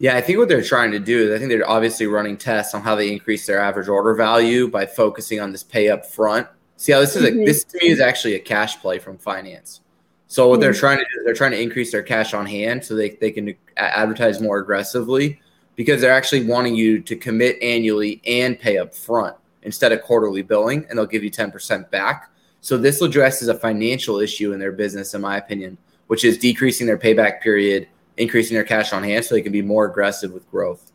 Yeah, 0.00 0.16
I 0.16 0.20
think 0.20 0.38
what 0.38 0.48
they're 0.48 0.62
trying 0.62 0.92
to 0.92 0.98
do 1.00 1.28
is 1.28 1.34
I 1.34 1.38
think 1.38 1.50
they're 1.50 1.68
obviously 1.68 2.06
running 2.06 2.36
tests 2.36 2.72
on 2.74 2.82
how 2.82 2.94
they 2.94 3.10
increase 3.12 3.46
their 3.46 3.58
average 3.58 3.88
order 3.88 4.14
value 4.14 4.68
by 4.68 4.86
focusing 4.86 5.40
on 5.40 5.50
this 5.50 5.64
pay 5.64 5.88
up 5.88 6.06
front. 6.06 6.46
See 6.76 6.92
how 6.92 7.00
this 7.00 7.16
is 7.16 7.24
Mhm. 7.24 7.42
a, 7.42 7.44
this 7.44 7.64
to 7.64 7.78
me 7.78 7.88
is 7.88 7.98
actually 8.00 8.34
a 8.34 8.38
cash 8.38 8.80
play 8.80 9.00
from 9.00 9.18
finance. 9.18 9.80
So 10.28 10.48
what 10.48 10.60
they're 10.60 10.72
Mhm. 10.72 10.78
trying 10.78 10.98
to 10.98 11.04
do 11.04 11.18
is 11.20 11.24
they're 11.24 11.34
trying 11.34 11.50
to 11.50 11.60
increase 11.60 11.90
their 11.90 12.02
cash 12.02 12.32
on 12.32 12.46
hand 12.46 12.84
so 12.84 12.94
they, 12.94 13.10
they 13.10 13.32
can 13.32 13.54
advertise 13.76 14.40
more 14.40 14.58
aggressively 14.58 15.40
because 15.74 16.00
they're 16.00 16.12
actually 16.12 16.44
wanting 16.44 16.76
you 16.76 17.00
to 17.00 17.16
commit 17.16 17.60
annually 17.60 18.20
and 18.24 18.58
pay 18.58 18.78
up 18.78 18.94
front 18.94 19.34
instead 19.64 19.90
of 19.90 20.02
quarterly 20.02 20.42
billing 20.42 20.86
and 20.88 20.96
they'll 20.98 21.06
give 21.06 21.24
you 21.24 21.30
10% 21.30 21.90
back. 21.90 22.30
So 22.60 22.76
this 22.76 23.02
addresses 23.02 23.48
a 23.48 23.54
financial 23.54 24.20
issue 24.20 24.52
in 24.52 24.60
their 24.60 24.72
business, 24.72 25.14
in 25.14 25.20
my 25.20 25.38
opinion, 25.38 25.76
which 26.06 26.24
is 26.24 26.38
decreasing 26.38 26.86
their 26.86 26.98
payback 26.98 27.40
period 27.40 27.88
increasing 28.18 28.54
their 28.54 28.64
cash 28.64 28.92
on 28.92 29.02
hand 29.02 29.24
so 29.24 29.34
they 29.34 29.42
can 29.42 29.52
be 29.52 29.62
more 29.62 29.86
aggressive 29.86 30.32
with 30.32 30.50
growth. 30.50 30.92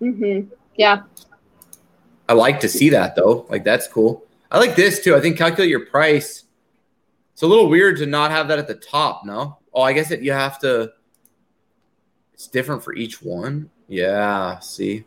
Mm-hmm. 0.00 0.52
yeah 0.76 1.02
I 2.28 2.32
like 2.34 2.60
to 2.60 2.68
see 2.68 2.88
that 2.90 3.14
though. 3.14 3.46
Like 3.48 3.64
that's 3.64 3.86
cool. 3.86 4.24
I 4.50 4.58
like 4.58 4.74
this 4.74 5.02
too. 5.02 5.14
I 5.14 5.20
think 5.20 5.36
calculate 5.36 5.70
your 5.70 5.86
price. 5.86 6.44
It's 7.32 7.42
a 7.42 7.46
little 7.46 7.68
weird 7.68 7.98
to 7.98 8.06
not 8.06 8.30
have 8.30 8.48
that 8.48 8.58
at 8.58 8.68
the 8.68 8.74
top, 8.74 9.24
no? 9.24 9.58
Oh, 9.72 9.82
I 9.82 9.92
guess 9.92 10.08
that 10.08 10.22
you 10.22 10.32
have 10.32 10.58
to 10.60 10.92
it's 12.32 12.46
different 12.46 12.82
for 12.82 12.94
each 12.94 13.22
one. 13.22 13.70
Yeah, 13.86 14.58
see. 14.58 15.04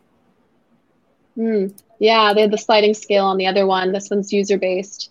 Mm. 1.36 1.78
Yeah, 1.98 2.32
they 2.32 2.42
had 2.42 2.50
the 2.50 2.58
sliding 2.58 2.94
scale 2.94 3.24
on 3.24 3.36
the 3.36 3.46
other 3.46 3.66
one. 3.66 3.92
This 3.92 4.08
one's 4.08 4.32
user 4.32 4.58
based. 4.58 5.10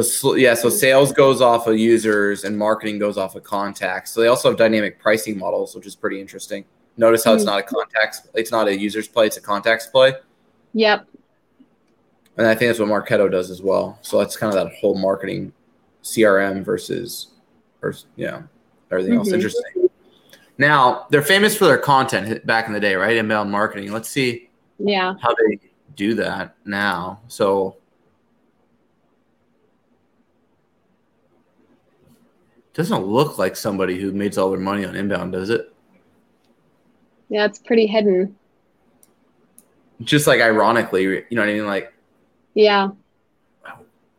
So 0.00 0.36
yeah, 0.36 0.54
so 0.54 0.70
sales 0.70 1.12
goes 1.12 1.42
off 1.42 1.66
of 1.66 1.76
users 1.76 2.44
and 2.44 2.56
marketing 2.56 2.98
goes 2.98 3.18
off 3.18 3.34
of 3.34 3.42
contacts. 3.42 4.10
So 4.10 4.22
they 4.22 4.26
also 4.28 4.48
have 4.48 4.56
dynamic 4.56 4.98
pricing 4.98 5.36
models, 5.36 5.74
which 5.74 5.84
is 5.86 5.94
pretty 5.94 6.18
interesting. 6.18 6.64
Notice 6.96 7.24
how 7.24 7.34
it's 7.34 7.42
Mm. 7.42 7.48
not 7.48 7.58
a 7.58 7.62
contacts, 7.62 8.26
it's 8.32 8.50
not 8.50 8.68
a 8.68 8.78
users 8.78 9.06
play, 9.06 9.26
it's 9.26 9.36
a 9.36 9.42
contacts 9.42 9.86
play. 9.88 10.14
Yep. 10.72 11.06
And 12.38 12.46
I 12.46 12.54
think 12.54 12.70
that's 12.70 12.78
what 12.78 12.88
Marketo 12.88 13.30
does 13.30 13.50
as 13.50 13.60
well. 13.60 13.98
So 14.00 14.18
that's 14.18 14.34
kind 14.34 14.56
of 14.56 14.64
that 14.64 14.74
whole 14.76 14.94
marketing 14.94 15.52
CRM 16.02 16.64
versus, 16.64 17.26
versus 17.82 18.06
yeah, 18.16 18.42
everything 18.90 19.16
else. 19.16 19.28
Mhm. 19.28 19.34
Interesting. 19.34 19.90
Now 20.56 21.06
they're 21.10 21.20
famous 21.20 21.54
for 21.54 21.66
their 21.66 21.76
content 21.76 22.46
back 22.46 22.66
in 22.66 22.72
the 22.72 22.80
day, 22.80 22.94
right? 22.94 23.14
Inbound 23.14 23.50
marketing. 23.50 23.92
Let's 23.92 24.08
see 24.08 24.48
Yeah. 24.78 25.16
how 25.20 25.34
they 25.34 25.58
do 25.96 26.14
that 26.14 26.54
now. 26.64 27.20
So 27.28 27.76
doesn't 32.74 33.06
look 33.06 33.38
like 33.38 33.56
somebody 33.56 34.00
who 34.00 34.12
makes 34.12 34.38
all 34.38 34.50
their 34.50 34.58
money 34.60 34.84
on 34.84 34.96
inbound, 34.96 35.32
does 35.32 35.50
it? 35.50 35.72
Yeah, 37.28 37.44
it's 37.46 37.58
pretty 37.58 37.86
hidden. 37.86 38.36
Just 40.02 40.26
like 40.26 40.40
ironically, 40.40 41.02
you 41.02 41.24
know 41.32 41.42
what 41.42 41.48
I 41.48 41.54
mean? 41.54 41.66
Like 41.66 41.92
Yeah. 42.54 42.90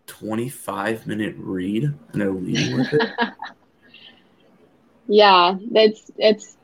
25 0.07 1.07
minute 1.07 1.35
read 1.37 1.83
and 1.83 2.21
they're 2.21 2.31
leading 2.31 2.77
with 2.77 2.93
it. 2.93 3.01
Yeah, 5.07 5.57
it's 5.73 6.09
it's 6.17 6.55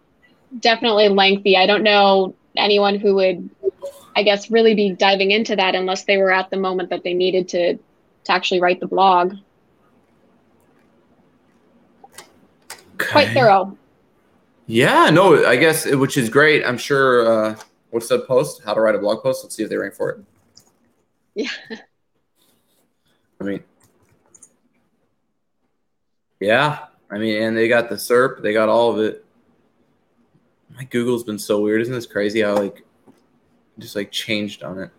definitely 0.60 1.10
lengthy. 1.10 1.58
I 1.58 1.66
don't 1.66 1.84
know 1.84 2.36
anyone 2.56 2.98
who 2.98 3.16
would 3.16 3.50
I 4.16 4.24
guess 4.24 4.50
really 4.50 4.76
be 4.76 4.92
diving 4.94 5.32
into 5.32 5.56
that 5.56 5.76
unless 5.76 6.04
they 6.06 6.18
were 6.18 6.32
at 6.32 6.50
the 6.50 6.58
moment 6.58 6.90
that 6.90 7.04
they 7.04 7.14
needed 7.14 7.50
to 7.50 7.74
to 7.76 8.32
actually 8.32 8.62
write 8.62 8.80
the 8.80 8.88
blog. 8.88 9.36
Quite 13.00 13.30
thorough. 13.30 13.78
Yeah, 14.68 15.10
no, 15.10 15.46
I 15.46 15.56
guess 15.56 15.86
it- 15.88 15.96
which 15.96 16.18
is 16.18 16.30
great. 16.30 16.64
I'm 16.64 16.78
sure. 16.78 17.26
Uh, 17.28 17.56
what's 17.90 18.08
the 18.08 18.20
post? 18.20 18.62
How 18.64 18.74
to 18.76 18.82
write 18.82 18.94
a 18.96 19.00
blog 19.00 19.24
post? 19.24 19.44
Let's 19.44 19.56
see 19.56 19.64
if 19.64 19.70
they 19.70 19.78
rank 19.78 19.96
for 19.96 20.10
it. 20.12 20.20
Yeah. 21.36 21.50
I 23.42 23.44
mean, 23.44 23.64
yeah. 26.40 26.86
I 27.10 27.18
mean, 27.18 27.42
and 27.42 27.58
they 27.58 27.68
got 27.68 27.90
the 27.90 27.96
SERP. 27.96 28.42
They 28.42 28.54
got 28.54 28.70
all 28.70 28.92
of 28.92 29.00
it. 29.00 29.26
My 30.76 30.84
Google's 30.84 31.24
been 31.24 31.40
so 31.40 31.62
weird. 31.62 31.82
Isn't 31.82 31.94
this 31.94 32.06
crazy? 32.06 32.42
How 32.42 32.56
like 32.56 32.84
just 33.80 33.96
like 33.96 34.12
changed 34.12 34.62
on 34.64 34.80
it. 34.80 34.92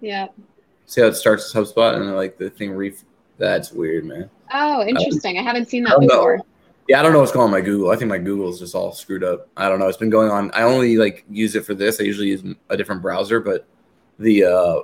Yeah. 0.00 0.28
See 0.86 1.00
how 1.00 1.06
it 1.06 1.14
starts 1.14 1.44
as 1.44 1.52
HubSpot 1.52 1.94
and 1.94 2.06
then, 2.06 2.14
like 2.14 2.38
the 2.38 2.50
thing 2.50 2.72
ref. 2.74 3.04
That's 3.38 3.72
weird, 3.72 4.04
man. 4.04 4.28
Oh, 4.52 4.86
interesting. 4.86 5.38
I 5.38 5.42
haven't 5.42 5.68
seen 5.68 5.84
that 5.84 5.92
don't 5.92 6.02
know. 6.02 6.08
before. 6.08 6.40
Yeah, 6.88 7.00
I 7.00 7.02
don't 7.02 7.12
know 7.12 7.20
what's 7.20 7.32
going 7.32 7.44
on 7.44 7.52
with 7.52 7.62
my 7.62 7.64
Google. 7.64 7.90
I 7.90 7.96
think 7.96 8.08
my 8.08 8.18
Google's 8.18 8.58
just 8.58 8.74
all 8.74 8.92
screwed 8.92 9.24
up. 9.24 9.48
I 9.56 9.68
don't 9.68 9.78
know. 9.78 9.86
It's 9.88 9.96
been 9.96 10.10
going 10.10 10.30
on. 10.30 10.50
I 10.52 10.62
only 10.62 10.96
like 10.96 11.24
use 11.30 11.54
it 11.54 11.64
for 11.64 11.74
this. 11.74 12.00
I 12.00 12.04
usually 12.04 12.28
use 12.28 12.42
a 12.68 12.76
different 12.76 13.02
browser, 13.02 13.40
but 13.40 13.66
the 14.18 14.44
uh 14.44 14.80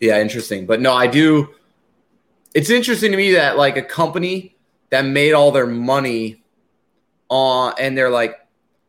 yeah, 0.00 0.20
interesting. 0.20 0.66
But 0.66 0.80
no, 0.80 0.92
I 0.92 1.06
do 1.06 1.48
it's 2.54 2.70
interesting 2.70 3.10
to 3.10 3.16
me 3.16 3.32
that 3.32 3.56
like 3.56 3.76
a 3.76 3.82
company 3.82 4.56
that 4.90 5.02
made 5.04 5.32
all 5.32 5.52
their 5.52 5.66
money 5.66 6.42
on 7.28 7.74
and 7.78 7.96
they're 7.98 8.10
like 8.10 8.38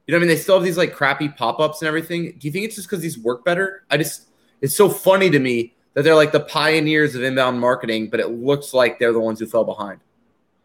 you 0.07 0.13
know 0.13 0.17
what 0.17 0.23
I 0.23 0.27
mean? 0.27 0.35
They 0.35 0.41
still 0.41 0.55
have 0.55 0.63
these 0.63 0.77
like 0.77 0.95
crappy 0.95 1.29
pop-ups 1.29 1.81
and 1.81 1.87
everything. 1.87 2.35
Do 2.39 2.47
you 2.47 2.51
think 2.51 2.65
it's 2.65 2.75
just 2.75 2.87
because 2.87 3.01
these 3.01 3.19
work 3.19 3.45
better? 3.45 3.83
I 3.91 3.97
just 3.97 4.29
it's 4.61 4.75
so 4.75 4.89
funny 4.89 5.29
to 5.29 5.39
me 5.39 5.75
that 5.93 6.03
they're 6.03 6.15
like 6.15 6.31
the 6.31 6.39
pioneers 6.39 7.15
of 7.15 7.23
inbound 7.23 7.59
marketing, 7.59 8.09
but 8.09 8.19
it 8.19 8.29
looks 8.29 8.73
like 8.73 8.99
they're 8.99 9.13
the 9.13 9.19
ones 9.19 9.39
who 9.39 9.45
fell 9.45 9.65
behind. 9.65 9.99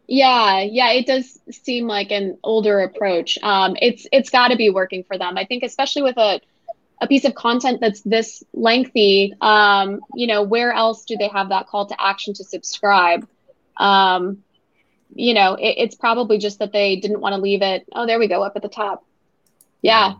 Yeah, 0.07 0.61
yeah, 0.61 0.91
it 0.91 1.07
does 1.07 1.39
seem 1.51 1.87
like 1.87 2.11
an 2.11 2.37
older 2.43 2.81
approach. 2.81 3.39
Um, 3.41 3.75
it's 3.81 4.07
it's 4.11 4.29
got 4.29 4.49
to 4.49 4.55
be 4.55 4.69
working 4.69 5.03
for 5.03 5.17
them. 5.17 5.37
I 5.37 5.45
think 5.45 5.63
especially 5.63 6.03
with 6.03 6.17
a 6.17 6.41
a 7.01 7.07
piece 7.07 7.25
of 7.25 7.35
content 7.35 7.81
that's 7.81 8.01
this 8.01 8.43
lengthy, 8.53 9.33
um, 9.41 10.01
you 10.13 10.27
know, 10.27 10.43
where 10.43 10.71
else 10.71 11.05
do 11.05 11.17
they 11.17 11.27
have 11.27 11.49
that 11.49 11.67
call 11.67 11.87
to 11.87 12.01
action 12.01 12.33
to 12.35 12.43
subscribe? 12.43 13.27
Um, 13.77 14.43
you 15.13 15.33
know, 15.33 15.55
it, 15.55 15.75
it's 15.77 15.95
probably 15.95 16.37
just 16.37 16.59
that 16.59 16.71
they 16.71 16.95
didn't 16.95 17.19
want 17.19 17.33
to 17.33 17.41
leave 17.41 17.61
it. 17.61 17.85
Oh, 17.91 18.05
there 18.05 18.19
we 18.19 18.27
go, 18.27 18.43
up 18.43 18.55
at 18.55 18.61
the 18.61 18.69
top. 18.69 19.03
Yeah, 19.81 20.13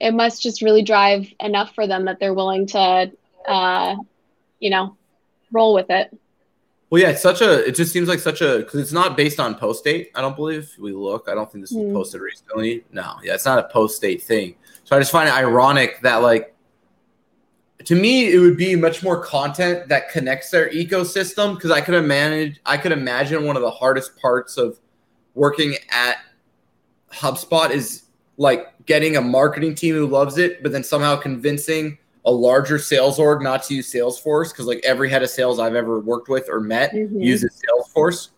it 0.00 0.12
must 0.12 0.42
just 0.42 0.62
really 0.62 0.82
drive 0.82 1.32
enough 1.40 1.74
for 1.74 1.86
them 1.86 2.06
that 2.06 2.18
they're 2.18 2.34
willing 2.34 2.66
to, 2.68 3.12
uh, 3.46 3.96
you 4.60 4.70
know, 4.70 4.96
roll 5.52 5.74
with 5.74 5.90
it. 5.90 6.16
Well, 6.88 7.02
yeah, 7.02 7.10
it's 7.10 7.22
such 7.22 7.40
a. 7.40 7.66
It 7.66 7.74
just 7.74 7.92
seems 7.92 8.08
like 8.08 8.20
such 8.20 8.42
a 8.42 8.58
because 8.58 8.80
it's 8.80 8.92
not 8.92 9.16
based 9.16 9.40
on 9.40 9.56
post 9.56 9.82
date. 9.82 10.10
I 10.14 10.20
don't 10.20 10.36
believe 10.36 10.72
we 10.78 10.92
look. 10.92 11.28
I 11.28 11.34
don't 11.34 11.50
think 11.50 11.64
this 11.64 11.72
was 11.72 11.84
mm. 11.84 11.92
posted 11.92 12.20
recently. 12.20 12.84
No, 12.92 13.14
yeah, 13.24 13.34
it's 13.34 13.44
not 13.44 13.58
a 13.58 13.68
post 13.68 14.00
date 14.00 14.22
thing. 14.22 14.54
So 14.84 14.94
I 14.96 15.00
just 15.00 15.10
find 15.10 15.28
it 15.28 15.34
ironic 15.34 16.00
that 16.02 16.16
like 16.16 16.54
to 17.84 17.94
me 17.94 18.32
it 18.32 18.38
would 18.38 18.56
be 18.56 18.76
much 18.76 19.02
more 19.02 19.22
content 19.22 19.88
that 19.88 20.10
connects 20.10 20.50
their 20.50 20.70
ecosystem 20.70 21.54
because 21.54 21.70
I 21.72 21.80
could 21.80 21.94
imagine 21.94 22.56
I 22.64 22.76
could 22.76 22.92
imagine 22.92 23.44
one 23.44 23.56
of 23.56 23.62
the 23.62 23.70
hardest 23.70 24.16
parts 24.16 24.56
of 24.56 24.78
working 25.34 25.74
at 25.90 26.18
HubSpot 27.12 27.70
is 27.70 28.04
like 28.36 28.72
getting 28.86 29.16
a 29.16 29.20
marketing 29.20 29.74
team 29.74 29.94
who 29.94 30.06
loves 30.06 30.38
it, 30.38 30.62
but 30.62 30.72
then 30.72 30.84
somehow 30.84 31.16
convincing 31.16 31.98
a 32.26 32.30
larger 32.30 32.78
sales 32.78 33.18
org 33.20 33.40
not 33.40 33.62
to 33.62 33.74
use 33.74 33.90
Salesforce 33.90 34.50
because 34.50 34.66
like 34.66 34.80
every 34.84 35.08
head 35.08 35.22
of 35.22 35.30
sales 35.30 35.60
I've 35.60 35.76
ever 35.76 36.00
worked 36.00 36.28
with 36.28 36.48
or 36.50 36.60
met 36.60 36.92
mm-hmm. 36.92 37.20
uses 37.20 37.62
Salesforce. 37.62 38.30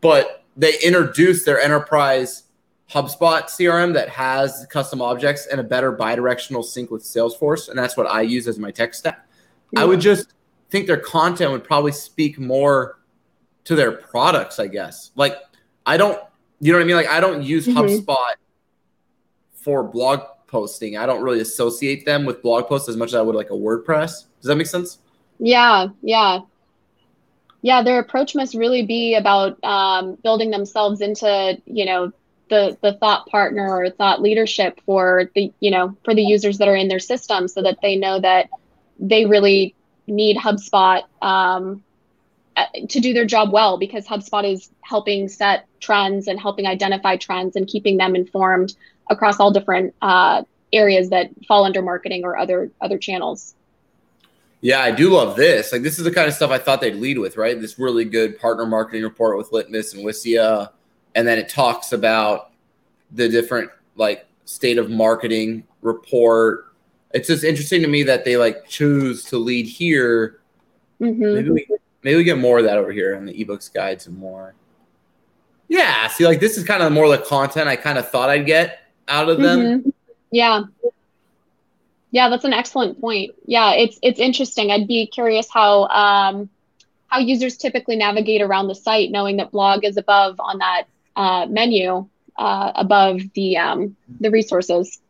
But 0.00 0.44
they 0.56 0.78
introduced 0.80 1.46
their 1.46 1.60
enterprise 1.60 2.42
HubSpot 2.90 3.44
CRM 3.44 3.94
that 3.94 4.08
has 4.08 4.66
custom 4.70 5.00
objects 5.00 5.46
and 5.46 5.60
a 5.60 5.64
better 5.64 5.96
bidirectional 5.96 6.64
sync 6.64 6.90
with 6.90 7.02
Salesforce, 7.02 7.68
and 7.68 7.78
that's 7.78 7.96
what 7.96 8.06
I 8.06 8.22
use 8.22 8.46
as 8.48 8.58
my 8.58 8.70
tech 8.70 8.94
stack. 8.94 9.26
I 9.76 9.84
would 9.84 10.00
just 10.00 10.34
think 10.70 10.86
their 10.86 10.96
content 10.96 11.52
would 11.52 11.64
probably 11.64 11.92
speak 11.92 12.38
more 12.38 13.00
to 13.64 13.74
their 13.74 13.92
products, 13.92 14.58
I 14.58 14.66
guess. 14.66 15.12
Like 15.16 15.36
I 15.84 15.96
don't, 15.96 16.18
you 16.60 16.72
know 16.72 16.78
what 16.78 16.84
I 16.84 16.86
mean? 16.86 16.96
Like 16.96 17.08
I 17.08 17.20
don't 17.20 17.42
use 17.42 17.66
mm-hmm. 17.66 17.78
HubSpot 17.78 18.34
for 19.52 19.82
blog 19.82 20.20
posting. 20.46 20.96
I 20.96 21.06
don't 21.06 21.22
really 21.22 21.40
associate 21.40 22.04
them 22.04 22.24
with 22.24 22.42
blog 22.42 22.66
posts 22.66 22.88
as 22.88 22.96
much 22.96 23.08
as 23.08 23.14
I 23.14 23.22
would 23.22 23.34
like 23.34 23.50
a 23.50 23.54
WordPress. 23.54 24.26
Does 24.40 24.44
that 24.44 24.56
make 24.56 24.66
sense? 24.66 24.98
Yeah, 25.38 25.88
yeah. 26.02 26.40
Yeah, 27.62 27.82
their 27.82 27.98
approach 27.98 28.34
must 28.34 28.54
really 28.54 28.86
be 28.86 29.14
about 29.14 29.62
um, 29.64 30.14
building 30.22 30.50
themselves 30.50 31.00
into, 31.00 31.60
you 31.66 31.84
know, 31.84 32.12
the 32.48 32.76
the 32.80 32.92
thought 32.94 33.26
partner 33.26 33.68
or 33.68 33.90
thought 33.90 34.22
leadership 34.22 34.80
for 34.86 35.30
the 35.34 35.52
you 35.60 35.70
know 35.70 35.96
for 36.04 36.14
the 36.14 36.22
users 36.22 36.58
that 36.58 36.68
are 36.68 36.76
in 36.76 36.88
their 36.88 37.00
system 37.00 37.48
so 37.48 37.62
that 37.62 37.78
they 37.82 37.96
know 37.96 38.20
that 38.20 38.48
they 38.98 39.26
really 39.26 39.74
need 40.06 40.36
HubSpot 40.36 41.02
um, 41.22 41.82
uh, 42.56 42.66
to 42.88 43.00
do 43.00 43.12
their 43.12 43.24
job 43.24 43.52
well 43.52 43.78
because 43.78 44.06
HubSpot 44.06 44.50
is 44.50 44.70
helping 44.82 45.28
set 45.28 45.66
trends 45.80 46.28
and 46.28 46.40
helping 46.40 46.66
identify 46.66 47.16
trends 47.16 47.56
and 47.56 47.66
keeping 47.66 47.96
them 47.96 48.14
informed 48.14 48.74
across 49.08 49.40
all 49.40 49.50
different 49.50 49.94
uh, 50.02 50.42
areas 50.72 51.10
that 51.10 51.30
fall 51.46 51.64
under 51.64 51.82
marketing 51.82 52.24
or 52.24 52.36
other 52.36 52.70
other 52.80 52.98
channels. 52.98 53.54
Yeah, 54.62 54.80
I 54.80 54.90
do 54.90 55.10
love 55.10 55.36
this. 55.36 55.72
Like 55.72 55.82
this 55.82 55.98
is 55.98 56.04
the 56.04 56.10
kind 56.10 56.26
of 56.26 56.34
stuff 56.34 56.50
I 56.50 56.58
thought 56.58 56.80
they'd 56.80 56.96
lead 56.96 57.18
with, 57.18 57.36
right? 57.36 57.60
This 57.60 57.78
really 57.78 58.04
good 58.04 58.38
partner 58.38 58.66
marketing 58.66 59.02
report 59.02 59.36
with 59.36 59.52
Litmus 59.52 59.94
and 59.94 60.04
Wistia 60.04 60.70
and 61.16 61.26
then 61.26 61.38
it 61.38 61.48
talks 61.48 61.92
about 61.92 62.52
the 63.10 63.28
different 63.28 63.70
like 63.96 64.26
state 64.44 64.78
of 64.78 64.90
marketing 64.90 65.64
report. 65.80 66.74
It's 67.12 67.26
just 67.26 67.42
interesting 67.42 67.80
to 67.82 67.88
me 67.88 68.02
that 68.04 68.24
they 68.24 68.36
like 68.36 68.68
choose 68.68 69.24
to 69.24 69.38
lead 69.38 69.66
here. 69.66 70.40
Mm-hmm. 71.00 71.34
Maybe 71.34 71.50
we 71.50 71.66
maybe 72.02 72.16
we 72.16 72.24
get 72.24 72.38
more 72.38 72.58
of 72.58 72.64
that 72.64 72.76
over 72.76 72.92
here 72.92 73.14
in 73.14 73.24
the 73.24 73.32
ebooks 73.32 73.72
guides 73.72 74.06
and 74.06 74.16
more. 74.16 74.54
Yeah, 75.68 76.06
see, 76.08 76.26
like 76.26 76.38
this 76.38 76.58
is 76.58 76.64
kind 76.64 76.82
of 76.82 76.92
more 76.92 77.08
the 77.08 77.18
content 77.18 77.66
I 77.66 77.76
kind 77.76 77.98
of 77.98 78.08
thought 78.10 78.28
I'd 78.28 78.46
get 78.46 78.85
out 79.08 79.28
of 79.28 79.38
them. 79.38 79.60
Mm-hmm. 79.60 79.88
Yeah. 80.30 80.64
Yeah, 82.10 82.28
that's 82.28 82.44
an 82.44 82.52
excellent 82.52 83.00
point. 83.00 83.34
Yeah, 83.44 83.72
it's 83.72 83.98
it's 84.02 84.18
interesting. 84.18 84.70
I'd 84.70 84.88
be 84.88 85.06
curious 85.06 85.48
how 85.52 85.86
um, 85.88 86.48
how 87.08 87.18
users 87.18 87.56
typically 87.56 87.96
navigate 87.96 88.40
around 88.40 88.68
the 88.68 88.74
site, 88.74 89.10
knowing 89.10 89.36
that 89.36 89.50
blog 89.50 89.84
is 89.84 89.96
above 89.96 90.40
on 90.40 90.58
that 90.58 90.84
uh, 91.16 91.46
menu 91.48 92.08
uh, 92.38 92.72
above 92.74 93.20
the 93.34 93.56
um, 93.56 93.96
the 94.20 94.30
resources. 94.30 95.00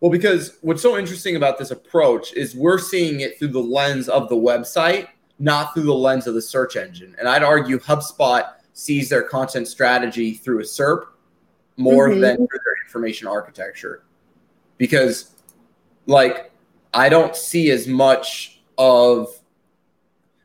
Well, 0.00 0.10
because 0.10 0.58
what's 0.60 0.82
so 0.82 0.96
interesting 0.96 1.34
about 1.36 1.58
this 1.58 1.70
approach 1.70 2.32
is 2.34 2.54
we're 2.54 2.78
seeing 2.78 3.20
it 3.20 3.38
through 3.38 3.48
the 3.48 3.62
lens 3.62 4.08
of 4.08 4.28
the 4.28 4.36
website, 4.36 5.08
not 5.38 5.74
through 5.74 5.84
the 5.84 5.94
lens 5.94 6.26
of 6.26 6.34
the 6.34 6.42
search 6.42 6.76
engine. 6.76 7.16
And 7.18 7.28
I'd 7.28 7.42
argue 7.42 7.78
HubSpot 7.80 8.52
sees 8.74 9.08
their 9.08 9.22
content 9.22 9.66
strategy 9.66 10.34
through 10.34 10.60
a 10.60 10.64
SERP 10.64 11.06
more 11.78 12.10
mm-hmm. 12.10 12.20
than 12.20 12.36
through 12.36 12.46
their 12.64 12.84
information 12.84 13.26
architecture. 13.26 14.02
Because, 14.76 15.34
like, 16.06 16.52
I 16.92 17.08
don't 17.08 17.34
see 17.34 17.70
as 17.70 17.86
much 17.86 18.60
of 18.76 19.28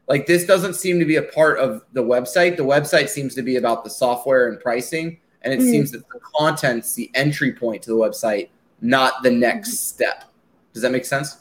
like 0.07 0.25
this 0.25 0.45
doesn't 0.45 0.73
seem 0.75 0.99
to 0.99 1.05
be 1.05 1.15
a 1.15 1.23
part 1.23 1.59
of 1.59 1.83
the 1.93 2.03
website. 2.03 2.57
The 2.57 2.63
website 2.63 3.09
seems 3.09 3.35
to 3.35 3.41
be 3.41 3.55
about 3.55 3.83
the 3.83 3.89
software 3.89 4.49
and 4.49 4.59
pricing, 4.59 5.19
and 5.41 5.53
it 5.53 5.59
mm-hmm. 5.59 5.69
seems 5.69 5.91
that 5.91 6.07
the 6.09 6.19
content's 6.35 6.93
the 6.93 7.09
entry 7.13 7.53
point 7.53 7.81
to 7.83 7.89
the 7.89 7.95
website, 7.95 8.49
not 8.81 9.23
the 9.23 9.31
next 9.31 9.69
mm-hmm. 9.69 9.75
step. 9.75 10.25
Does 10.73 10.81
that 10.81 10.91
make 10.91 11.05
sense? 11.05 11.37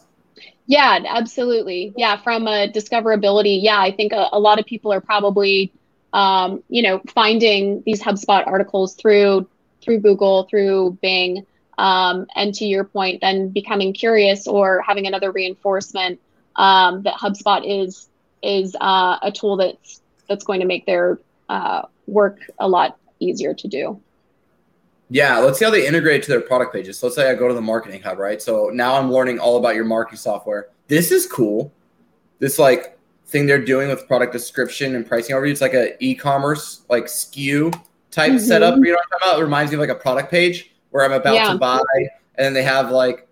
Yeah, 0.66 1.00
absolutely. 1.07 1.92
Yeah, 1.96 2.16
from 2.16 2.46
a 2.46 2.70
discoverability, 2.70 3.62
yeah, 3.62 3.81
I 3.81 3.90
think 3.90 4.12
a, 4.12 4.28
a 4.33 4.38
lot 4.38 4.61
of 4.61 4.66
people 4.66 4.92
are 4.92 5.00
probably, 5.00 5.72
um, 6.12 6.62
you 6.68 6.83
know, 6.83 7.02
finding 7.09 7.83
these 7.85 8.00
HubSpot 8.00 8.46
articles 8.46 8.94
through 8.94 9.48
through 9.83 10.01
Google, 10.01 10.45
through 10.45 10.99
Bing, 11.03 11.47
um, 11.79 12.27
and 12.35 12.55
to 12.55 12.64
your 12.64 12.85
point, 12.85 13.21
then 13.21 13.49
becoming 13.49 13.92
curious 13.92 14.47
or 14.47 14.83
having 14.83 15.07
another 15.07 15.33
reinforcement 15.33 16.21
um, 16.57 17.03
that 17.03 17.14
HubSpot 17.14 17.62
is 17.64 18.09
is 18.42 18.77
uh, 18.81 19.18
a 19.23 19.31
tool 19.33 19.57
that's 19.57 20.01
that's 20.29 20.45
going 20.45 20.61
to 20.61 20.66
make 20.66 20.87
their 20.87 21.18
uh, 21.49 21.83
work 22.07 22.38
a 22.59 22.68
lot 22.68 22.99
easier 23.21 23.55
to 23.55 23.68
do. 23.68 24.01
Yeah, 25.11 25.38
let's 25.38 25.59
see 25.59 25.64
how 25.64 25.71
they 25.71 25.87
integrate 25.87 26.23
to 26.25 26.31
their 26.31 26.40
product 26.40 26.73
pages. 26.73 26.99
So 26.99 27.07
let's 27.07 27.16
say 27.16 27.31
I 27.31 27.35
go 27.35 27.47
to 27.47 27.55
the 27.55 27.61
marketing 27.61 28.01
hub, 28.01 28.18
right? 28.18 28.40
So 28.40 28.71
now 28.73 28.95
I'm 28.95 29.12
learning 29.12 29.38
all 29.38 29.59
about 29.59 29.75
your 29.75 29.85
marketing 29.85 30.18
software. 30.18 30.68
This 30.88 31.12
is 31.12 31.27
cool. 31.27 31.71
This 32.38 32.59
like 32.59 32.99
thing 33.27 33.47
they're 33.47 33.62
doing 33.62 33.88
with 33.88 34.07
product 34.07 34.33
description 34.33 34.95
and 34.95 35.07
pricing 35.07 35.37
overview. 35.37 35.51
It's 35.51 35.61
like 35.61 35.75
a 35.75 36.03
e-commerce 36.03 36.83
like 36.88 37.05
SKU 37.05 37.79
type 38.12 38.33
mm-hmm. 38.33 38.38
setup. 38.38 38.77
You 38.77 38.83
know 38.83 38.92
what 38.92 39.01
I'm 39.05 39.18
talking 39.18 39.33
about? 39.33 39.40
It 39.40 39.44
reminds 39.44 39.72
me 39.72 39.77
of 39.77 39.81
like 39.81 39.90
a 39.90 39.94
product 39.96 40.31
page 40.31 40.72
where 40.90 41.05
I'm 41.05 41.12
about 41.12 41.35
yeah. 41.35 41.53
to 41.53 41.59
buy, 41.59 41.83
and 42.37 42.46
then 42.46 42.53
they 42.53 42.62
have 42.62 42.92
like 42.92 43.27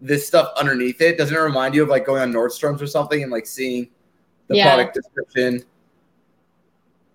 this 0.00 0.26
stuff 0.26 0.52
underneath 0.58 1.00
it. 1.00 1.16
Doesn't 1.16 1.34
it 1.34 1.40
remind 1.40 1.74
you 1.74 1.82
of 1.82 1.88
like 1.88 2.04
going 2.04 2.20
on 2.20 2.32
Nordstrom's 2.32 2.82
or 2.82 2.86
something 2.86 3.22
and 3.22 3.32
like 3.32 3.46
seeing 3.46 3.88
the 4.48 4.56
yeah. 4.56 4.74
product 4.74 4.94
description. 4.94 5.64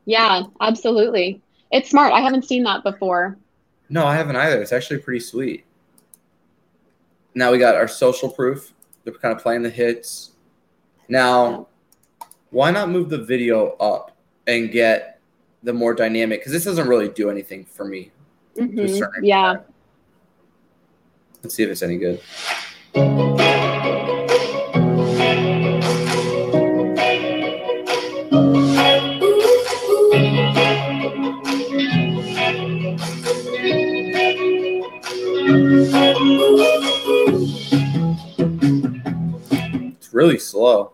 Yeah, 0.05 0.43
absolutely. 0.61 1.41
It's 1.71 1.89
smart. 1.89 2.13
I 2.13 2.21
haven't 2.21 2.45
seen 2.45 2.63
that 2.63 2.83
before. 2.83 3.37
No, 3.89 4.05
I 4.05 4.15
haven't 4.15 4.35
either. 4.35 4.61
It's 4.61 4.71
actually 4.71 4.99
pretty 4.99 5.19
sweet. 5.19 5.65
Now 7.35 7.51
we 7.51 7.59
got 7.59 7.75
our 7.75 7.87
social 7.87 8.29
proof. 8.29 8.73
They're 9.03 9.13
kind 9.13 9.35
of 9.35 9.41
playing 9.41 9.61
the 9.61 9.69
hits. 9.69 10.31
Now, 11.07 11.67
why 12.49 12.71
not 12.71 12.89
move 12.89 13.09
the 13.09 13.19
video 13.19 13.71
up 13.73 14.15
and 14.47 14.71
get 14.71 15.18
the 15.63 15.73
more 15.73 15.93
dynamic? 15.93 16.41
Because 16.41 16.51
this 16.51 16.63
doesn't 16.63 16.87
really 16.87 17.09
do 17.09 17.29
anything 17.29 17.65
for 17.65 17.85
me. 17.85 18.11
Mm-hmm. 18.55 19.23
Yeah. 19.23 19.57
Let's 21.43 21.55
see 21.55 21.63
if 21.63 21.69
it's 21.69 21.81
any 21.81 21.97
good. 21.97 22.21
It's 39.97 40.13
really 40.13 40.39
slow. 40.39 40.93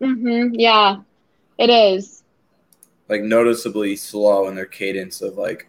Mm-hmm. 0.00 0.54
Yeah, 0.54 1.00
it 1.58 1.70
is. 1.70 2.15
Like 3.08 3.22
noticeably 3.22 3.96
slow 3.96 4.48
in 4.48 4.54
their 4.54 4.66
cadence 4.66 5.22
of 5.22 5.36
like. 5.36 5.68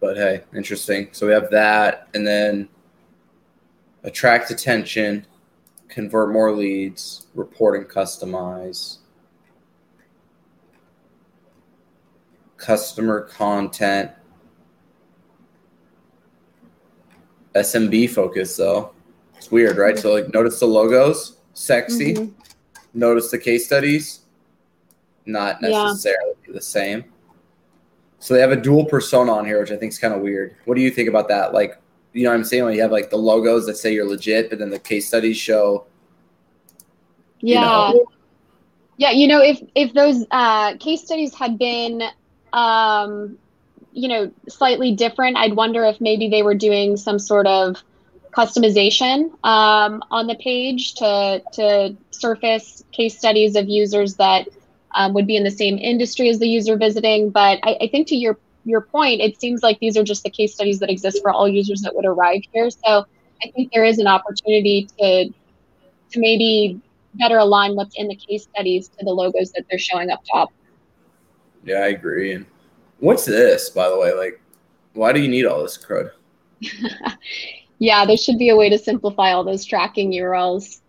But 0.00 0.16
hey, 0.16 0.42
interesting. 0.54 1.08
So 1.12 1.26
we 1.26 1.32
have 1.32 1.50
that, 1.50 2.08
and 2.14 2.26
then 2.26 2.68
attract 4.04 4.50
attention, 4.50 5.26
convert 5.88 6.32
more 6.32 6.52
leads, 6.52 7.26
report 7.34 7.78
and 7.78 7.88
customize, 7.88 8.98
customer 12.56 13.22
content, 13.22 14.10
SMB 17.54 18.10
focus 18.10 18.56
though. 18.56 18.92
It's 19.36 19.50
weird, 19.50 19.76
right? 19.76 19.98
So 19.98 20.12
like 20.14 20.32
notice 20.32 20.58
the 20.60 20.66
logos, 20.66 21.38
sexy. 21.54 22.14
Mhm. 22.14 22.32
Notice 22.94 23.30
the 23.30 23.38
case 23.38 23.66
studies, 23.66 24.21
not 25.26 25.62
Yeah. 25.62 25.68
necessarily 25.68 26.34
the 26.48 26.60
same. 26.60 27.04
So 28.18 28.34
they 28.34 28.40
have 28.40 28.52
a 28.52 28.56
dual 28.56 28.84
persona 28.84 29.32
on 29.32 29.44
here, 29.46 29.60
which 29.60 29.72
I 29.72 29.76
think 29.76 29.92
is 29.92 29.98
kind 29.98 30.14
of 30.14 30.20
weird. 30.20 30.54
What 30.64 30.76
do 30.76 30.80
you 30.80 30.90
think 30.90 31.08
about 31.08 31.28
that? 31.28 31.52
Like, 31.52 31.78
you 32.12 32.24
know 32.24 32.30
what 32.30 32.36
I'm 32.36 32.44
saying? 32.44 32.64
When 32.64 32.74
you 32.74 32.82
have 32.82 32.92
like 32.92 33.10
the 33.10 33.16
logos 33.16 33.66
that 33.66 33.76
say 33.76 33.92
you're 33.92 34.06
legit, 34.06 34.50
but 34.50 34.58
then 34.58 34.70
the 34.70 34.78
case 34.78 35.08
studies 35.08 35.36
show 35.36 35.86
you 37.42 37.54
Yeah. 37.54 37.66
know. 37.66 38.06
Yeah, 38.96 39.10
you 39.10 39.26
know, 39.26 39.42
if 39.42 39.60
if 39.74 39.92
those 39.94 40.24
uh, 40.30 40.76
case 40.76 41.02
studies 41.02 41.34
had 41.34 41.58
been, 41.58 42.02
um, 42.52 43.36
you 43.92 44.08
know, 44.08 44.30
slightly 44.48 44.94
different, 44.94 45.36
I'd 45.36 45.54
wonder 45.54 45.84
if 45.84 46.00
maybe 46.00 46.28
they 46.28 46.42
were 46.42 46.54
doing 46.54 46.96
some 46.96 47.18
sort 47.18 47.46
of 47.46 47.82
customization 48.32 49.32
um, 49.44 50.02
on 50.10 50.26
the 50.26 50.36
page 50.36 50.94
to 50.94 51.42
to 51.54 51.96
surface 52.10 52.84
case 52.92 53.18
studies 53.18 53.56
of 53.56 53.68
users 53.68 54.16
that 54.16 54.48
um, 54.94 55.14
would 55.14 55.26
be 55.26 55.36
in 55.36 55.44
the 55.44 55.50
same 55.50 55.78
industry 55.78 56.28
as 56.28 56.38
the 56.38 56.48
user 56.48 56.76
visiting. 56.76 57.30
But 57.30 57.58
I, 57.62 57.76
I 57.82 57.88
think 57.88 58.08
to 58.08 58.16
your 58.16 58.38
your 58.64 58.80
point, 58.80 59.20
it 59.20 59.40
seems 59.40 59.62
like 59.62 59.78
these 59.80 59.96
are 59.96 60.04
just 60.04 60.22
the 60.22 60.30
case 60.30 60.54
studies 60.54 60.78
that 60.78 60.90
exist 60.90 61.20
for 61.22 61.32
all 61.32 61.48
users 61.48 61.80
that 61.82 61.94
would 61.94 62.04
arrive 62.04 62.42
here. 62.52 62.70
So 62.70 63.04
I 63.42 63.50
think 63.50 63.72
there 63.72 63.84
is 63.84 63.98
an 63.98 64.06
opportunity 64.06 64.88
to 64.98 65.28
to 66.10 66.20
maybe 66.20 66.80
better 67.14 67.38
align 67.38 67.74
what's 67.74 67.96
in 67.96 68.08
the 68.08 68.16
case 68.16 68.44
studies 68.44 68.88
to 68.88 69.04
the 69.04 69.10
logos 69.10 69.52
that 69.52 69.64
they're 69.68 69.78
showing 69.78 70.10
up 70.10 70.20
top. 70.30 70.50
Yeah, 71.64 71.78
I 71.78 71.88
agree. 71.88 72.32
And 72.32 72.46
what's 72.98 73.24
this, 73.24 73.70
by 73.70 73.88
the 73.88 73.98
way? 73.98 74.12
Like, 74.12 74.40
why 74.94 75.12
do 75.12 75.20
you 75.20 75.28
need 75.28 75.46
all 75.46 75.62
this 75.62 75.78
crud? 75.78 76.10
yeah, 77.78 78.04
there 78.04 78.16
should 78.16 78.38
be 78.38 78.48
a 78.48 78.56
way 78.56 78.68
to 78.68 78.78
simplify 78.78 79.32
all 79.32 79.44
those 79.44 79.64
tracking 79.64 80.12
URLs, 80.12 80.80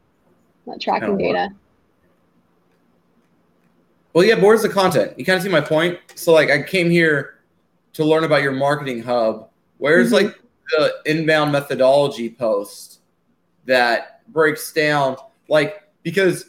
not 0.66 0.80
tracking 0.80 1.18
data. 1.18 1.50
Well, 4.14 4.24
yeah, 4.24 4.36
where's 4.36 4.62
the 4.62 4.70
content? 4.70 5.18
You 5.18 5.26
kind 5.26 5.38
of 5.38 5.44
see 5.44 5.50
my 5.50 5.62
point. 5.62 6.00
So, 6.16 6.32
like, 6.34 6.50
I 6.52 6.62
came 6.62 6.90
here 6.90 7.40
to 7.94 8.06
learn 8.06 8.24
about 8.24 8.44
your 8.44 8.52
marketing 8.52 9.02
hub. 9.04 9.50
Where's 9.80 10.10
Mhm. 10.10 10.14
like 10.14 10.40
the 10.70 10.94
inbound 11.06 11.52
methodology 11.52 12.30
post 12.30 13.00
that 13.66 14.22
breaks 14.32 14.72
down, 14.72 15.18
like, 15.48 15.82
because 16.04 16.46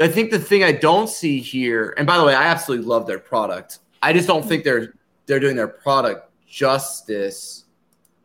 I 0.00 0.08
think 0.08 0.30
the 0.30 0.38
thing 0.38 0.62
I 0.62 0.72
don't 0.72 1.08
see 1.08 1.40
here, 1.40 1.94
and 1.96 2.06
by 2.06 2.18
the 2.18 2.24
way, 2.24 2.34
I 2.34 2.44
absolutely 2.44 2.86
love 2.86 3.06
their 3.06 3.18
product. 3.18 3.80
I 4.02 4.12
just 4.12 4.28
don't 4.28 4.44
think 4.46 4.64
they're 4.64 4.94
they're 5.26 5.40
doing 5.40 5.56
their 5.56 5.68
product 5.68 6.30
justice 6.48 7.64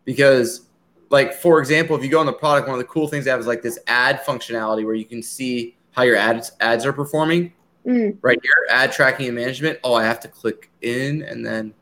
because, 0.05 0.61
like, 1.09 1.33
for 1.33 1.59
example, 1.59 1.97
if 1.97 2.03
you 2.03 2.09
go 2.09 2.19
on 2.19 2.25
the 2.25 2.31
product, 2.31 2.67
one 2.69 2.79
of 2.79 2.79
the 2.79 2.87
cool 2.87 3.09
things 3.09 3.25
they 3.25 3.31
have 3.31 3.41
is 3.41 3.47
like 3.47 3.61
this 3.61 3.77
ad 3.87 4.21
functionality 4.23 4.85
where 4.85 4.93
you 4.95 5.03
can 5.03 5.21
see 5.21 5.75
how 5.91 6.03
your 6.03 6.15
ads 6.15 6.51
ads 6.61 6.85
are 6.85 6.93
performing 6.93 7.51
Mm. 7.85 8.17
right 8.21 8.39
here, 8.41 8.67
ad 8.69 8.93
tracking 8.93 9.27
and 9.27 9.35
management. 9.35 9.79
Oh, 9.83 9.93
I 9.93 10.05
have 10.05 10.19
to 10.21 10.27
click 10.29 10.71
in 10.81 11.21
and 11.23 11.45
then, 11.45 11.73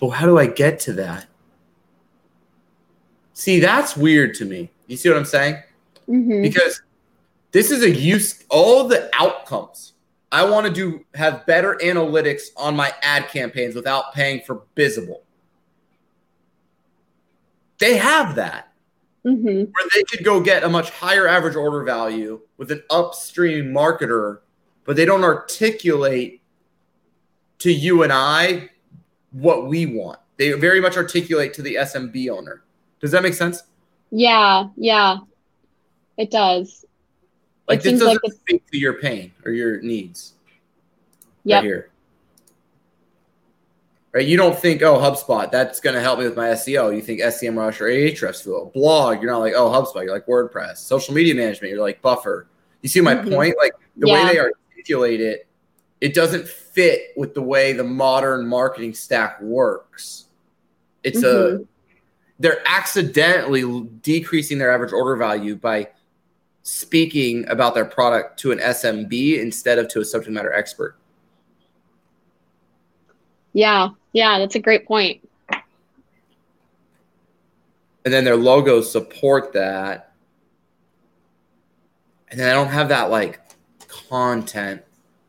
but 0.00 0.08
how 0.08 0.24
do 0.24 0.38
I 0.38 0.46
get 0.46 0.80
to 0.80 0.94
that? 0.94 1.26
See, 3.34 3.60
that's 3.60 3.96
weird 3.96 4.34
to 4.36 4.46
me. 4.46 4.70
You 4.86 4.96
see 4.96 5.10
what 5.10 5.18
I'm 5.18 5.26
saying? 5.26 5.62
hmm 6.06 6.40
Because 6.40 6.80
this 7.52 7.70
is 7.70 7.82
a 7.82 7.90
use, 7.90 8.44
all 8.48 8.88
the 8.88 9.10
outcomes. 9.12 9.92
I 10.32 10.44
want 10.44 10.66
to 10.66 10.72
do 10.72 11.04
have 11.14 11.44
better 11.46 11.78
analytics 11.82 12.44
on 12.56 12.74
my 12.74 12.92
ad 13.02 13.28
campaigns 13.28 13.74
without 13.74 14.14
paying 14.14 14.40
for 14.40 14.62
Bizible. 14.74 15.22
They 17.78 17.96
have 17.96 18.34
that 18.36 18.72
hmm 19.26 19.64
where 19.64 19.88
they 19.92 20.04
could 20.04 20.24
go 20.24 20.40
get 20.40 20.62
a 20.62 20.68
much 20.68 20.90
higher 20.90 21.26
average 21.26 21.56
order 21.56 21.82
value 21.82 22.40
with 22.58 22.70
an 22.70 22.82
upstream 22.90 23.66
marketer, 23.66 24.38
but 24.84 24.94
they 24.94 25.04
don't 25.04 25.24
articulate 25.24 26.42
to 27.58 27.72
you 27.72 28.04
and 28.04 28.12
I 28.12 28.70
what 29.32 29.66
we 29.66 29.84
want. 29.84 30.20
They 30.36 30.52
very 30.52 30.80
much 30.80 30.96
articulate 30.96 31.54
to 31.54 31.62
the 31.62 31.74
SMB 31.74 32.30
owner. 32.30 32.62
Does 33.00 33.10
that 33.10 33.22
make 33.22 33.34
sense? 33.34 33.64
Yeah, 34.10 34.68
yeah, 34.76 35.18
it 36.16 36.30
does. 36.30 36.84
Like 37.66 37.80
it 37.80 37.82
this 37.82 38.00
doesn't 38.00 38.22
like 38.22 38.32
speak 38.32 38.70
to 38.70 38.78
your 38.78 38.94
pain 38.94 39.32
or 39.44 39.50
your 39.50 39.80
needs. 39.80 40.34
Yeah. 41.42 41.56
Right 41.56 41.64
here. 41.64 41.90
Right? 44.16 44.26
You 44.26 44.38
don't 44.38 44.58
think, 44.58 44.80
oh, 44.80 44.96
HubSpot, 44.96 45.50
that's 45.50 45.78
going 45.78 45.92
to 45.94 46.00
help 46.00 46.18
me 46.18 46.24
with 46.24 46.38
my 46.38 46.46
SEO. 46.46 46.96
You 46.96 47.02
think 47.02 47.20
SEMrush 47.20 47.82
or 47.82 47.84
Ahrefs 47.84 48.42
tool. 48.42 48.70
Blog, 48.72 49.20
you're 49.20 49.30
not 49.30 49.40
like, 49.40 49.52
oh, 49.54 49.68
HubSpot. 49.68 50.04
You're 50.04 50.14
like 50.14 50.24
WordPress. 50.24 50.78
Social 50.78 51.12
media 51.12 51.34
management, 51.34 51.70
you're 51.70 51.82
like 51.82 52.00
Buffer. 52.00 52.46
You 52.80 52.88
see 52.88 53.02
my 53.02 53.14
Mhm. 53.14 53.30
point? 53.30 53.58
Like 53.58 53.74
the 53.94 54.06
Yeah. 54.06 54.14
way 54.14 54.32
they 54.32 54.38
articulate 54.40 55.20
it, 55.20 55.46
it 56.00 56.14
doesn't 56.14 56.48
fit 56.48 57.12
with 57.18 57.34
the 57.34 57.42
way 57.42 57.74
the 57.74 57.84
modern 57.84 58.46
marketing 58.46 58.94
stack 58.94 59.38
works. 59.42 60.24
It's 61.02 61.22
a 61.22 61.58
Mhm. 61.58 61.66
they're 62.38 62.62
accidentally 62.64 63.64
decreasing 64.00 64.56
their 64.56 64.72
average 64.72 64.94
order 64.94 65.16
value 65.16 65.56
by 65.56 65.88
speaking 66.62 67.46
about 67.50 67.74
their 67.74 67.84
product 67.84 68.38
to 68.40 68.50
an 68.50 68.60
SMB 68.60 69.38
instead 69.38 69.78
of 69.78 69.88
to 69.88 70.00
a 70.00 70.06
subject 70.06 70.32
matter 70.32 70.54
expert. 70.54 70.96
yeah, 73.52 73.88
yeah, 74.16 74.38
that's 74.38 74.54
a 74.54 74.58
great 74.58 74.86
point. 74.86 75.28
And 78.04 78.14
then 78.14 78.24
their 78.24 78.36
logos 78.36 78.90
support 78.90 79.52
that. 79.52 80.14
And 82.30 82.40
then 82.40 82.48
I 82.48 82.54
don't 82.54 82.68
have 82.72 82.88
that 82.88 83.10
like 83.10 83.40
content 83.88 84.80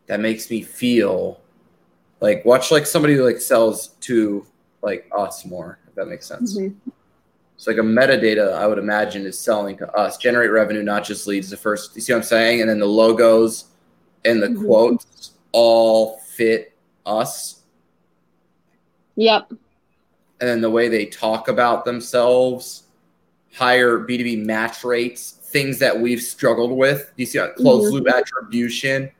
that 0.05 0.21
makes 0.21 0.49
me 0.49 0.61
feel 0.61 1.41
like 2.21 2.45
watch 2.45 2.71
like 2.71 2.85
somebody 2.85 3.13
who 3.13 3.25
like 3.25 3.41
sells 3.41 3.89
to 4.01 4.45
like 4.81 5.05
us 5.15 5.43
more, 5.43 5.79
if 5.89 5.95
that 5.95 6.07
makes 6.07 6.25
sense. 6.25 6.57
Mhm. 6.57 6.73
So 7.57 7.71
like 7.71 7.79
a 7.79 7.83
metadata, 7.83 8.53
I 8.53 8.67
would 8.67 8.77
imagine, 8.77 9.25
is 9.25 9.37
selling 9.37 9.75
to 9.79 9.91
us, 9.97 10.15
generate 10.15 10.51
revenue, 10.51 10.81
not 10.83 11.03
just 11.03 11.27
leads. 11.27 11.49
The 11.49 11.57
first, 11.57 11.93
you 11.95 12.01
see 12.01 12.13
what 12.13 12.19
I'm 12.19 12.23
saying? 12.23 12.61
And 12.61 12.69
then 12.69 12.79
the 12.79 12.85
logos 12.85 13.65
and 14.23 14.41
the 14.41 14.47
Mhm. 14.47 14.65
quotes 14.65 15.31
all 15.51 16.19
fit 16.19 16.71
us. 17.05 17.56
Yep. 19.17 19.49
And 20.39 20.49
then 20.49 20.61
the 20.61 20.69
way 20.69 20.87
they 20.87 21.05
talk 21.05 21.49
about 21.49 21.83
themselves, 21.83 22.83
higher 23.53 23.99
B2B 23.99 24.45
match 24.45 24.83
rates, 24.83 25.31
things 25.31 25.79
that 25.79 25.99
we've 25.99 26.21
struggled 26.21 26.71
with. 26.71 27.11
You 27.17 27.25
see, 27.25 27.39
closed 27.57 27.91
Mhm. 27.91 27.93
loop 27.93 28.07
attribution. 28.07 29.11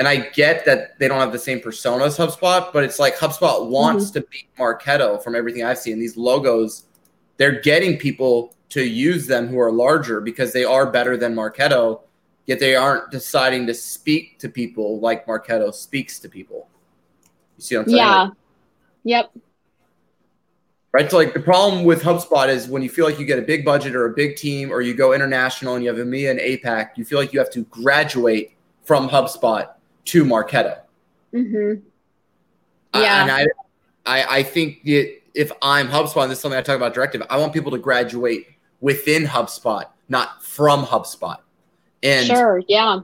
And 0.00 0.08
I 0.08 0.16
get 0.16 0.64
that 0.64 0.98
they 0.98 1.06
don't 1.06 1.20
have 1.20 1.30
the 1.30 1.38
same 1.38 1.60
persona 1.60 2.04
as 2.04 2.18
HubSpot, 2.18 2.72
but 2.72 2.82
it's 2.82 2.98
like 2.98 3.16
HubSpot 3.16 3.68
wants 3.68 4.10
to 4.10 4.22
beat 4.22 4.48
Marketo 4.58 5.22
from 5.22 5.36
everything 5.36 5.62
I've 5.62 5.78
seen. 5.78 6.00
These 6.00 6.16
logos, 6.16 6.84
they're 7.36 7.60
getting 7.60 7.96
people 7.96 8.52
to 8.70 8.82
use 8.82 9.28
them 9.28 9.46
who 9.46 9.60
are 9.60 9.70
larger 9.70 10.20
because 10.20 10.52
they 10.52 10.64
are 10.64 10.90
better 10.90 11.16
than 11.16 11.32
Marketo, 11.32 12.00
yet 12.46 12.58
they 12.58 12.74
aren't 12.74 13.12
deciding 13.12 13.68
to 13.68 13.74
speak 13.74 14.40
to 14.40 14.48
people 14.48 14.98
like 14.98 15.26
Marketo 15.26 15.72
speaks 15.72 16.18
to 16.18 16.28
people. 16.28 16.66
You 17.56 17.62
see 17.62 17.76
what 17.76 17.82
I'm 17.82 17.88
saying? 17.88 17.98
Yeah. 17.98 18.22
Like, 18.22 18.32
Yep. 19.04 19.30
right? 20.92 21.10
So 21.10 21.16
like 21.16 21.34
the 21.34 21.40
problem 21.40 21.84
with 21.84 22.02
HubSpot 22.02 22.48
is 22.48 22.68
when 22.68 22.82
you 22.82 22.88
feel 22.88 23.04
like 23.04 23.18
you 23.18 23.26
get 23.26 23.38
a 23.38 23.42
big 23.42 23.64
budget 23.64 23.94
or 23.94 24.06
a 24.06 24.12
big 24.14 24.36
team 24.36 24.70
or 24.72 24.80
you 24.80 24.94
go 24.94 25.12
international 25.12 25.74
and 25.74 25.84
you 25.84 25.90
have 25.94 25.98
EMEA 26.04 26.30
and 26.30 26.40
APAC, 26.40 26.90
you 26.96 27.04
feel 27.04 27.18
like 27.18 27.32
you 27.32 27.38
have 27.38 27.50
to 27.50 27.64
graduate 27.64 28.52
from 28.84 29.08
HubSpot 29.08 29.68
to 30.06 30.24
Marketo. 30.24 30.78
Mm-hmm. 31.32 31.80
I- 32.94 33.02
Yeah. 33.02 33.22
and 33.22 33.30
I, 33.30 33.46
I, 34.06 34.38
I 34.38 34.42
think 34.42 34.84
that 34.84 35.20
if 35.34 35.50
I'm 35.62 35.88
HubSpot, 35.88 36.22
and 36.22 36.30
this 36.30 36.38
is 36.38 36.42
something 36.42 36.58
I 36.58 36.62
talk 36.62 36.76
about 36.76 36.94
directive, 36.94 37.22
I 37.28 37.38
want 37.38 37.52
people 37.52 37.72
to 37.72 37.78
graduate 37.78 38.46
within 38.80 39.24
HubSpot, 39.24 39.84
not 40.08 40.42
from 40.44 40.84
HubSpot. 40.84 41.38
And 42.02 42.26
Sure. 42.26 42.62
Yeah. 42.68 43.00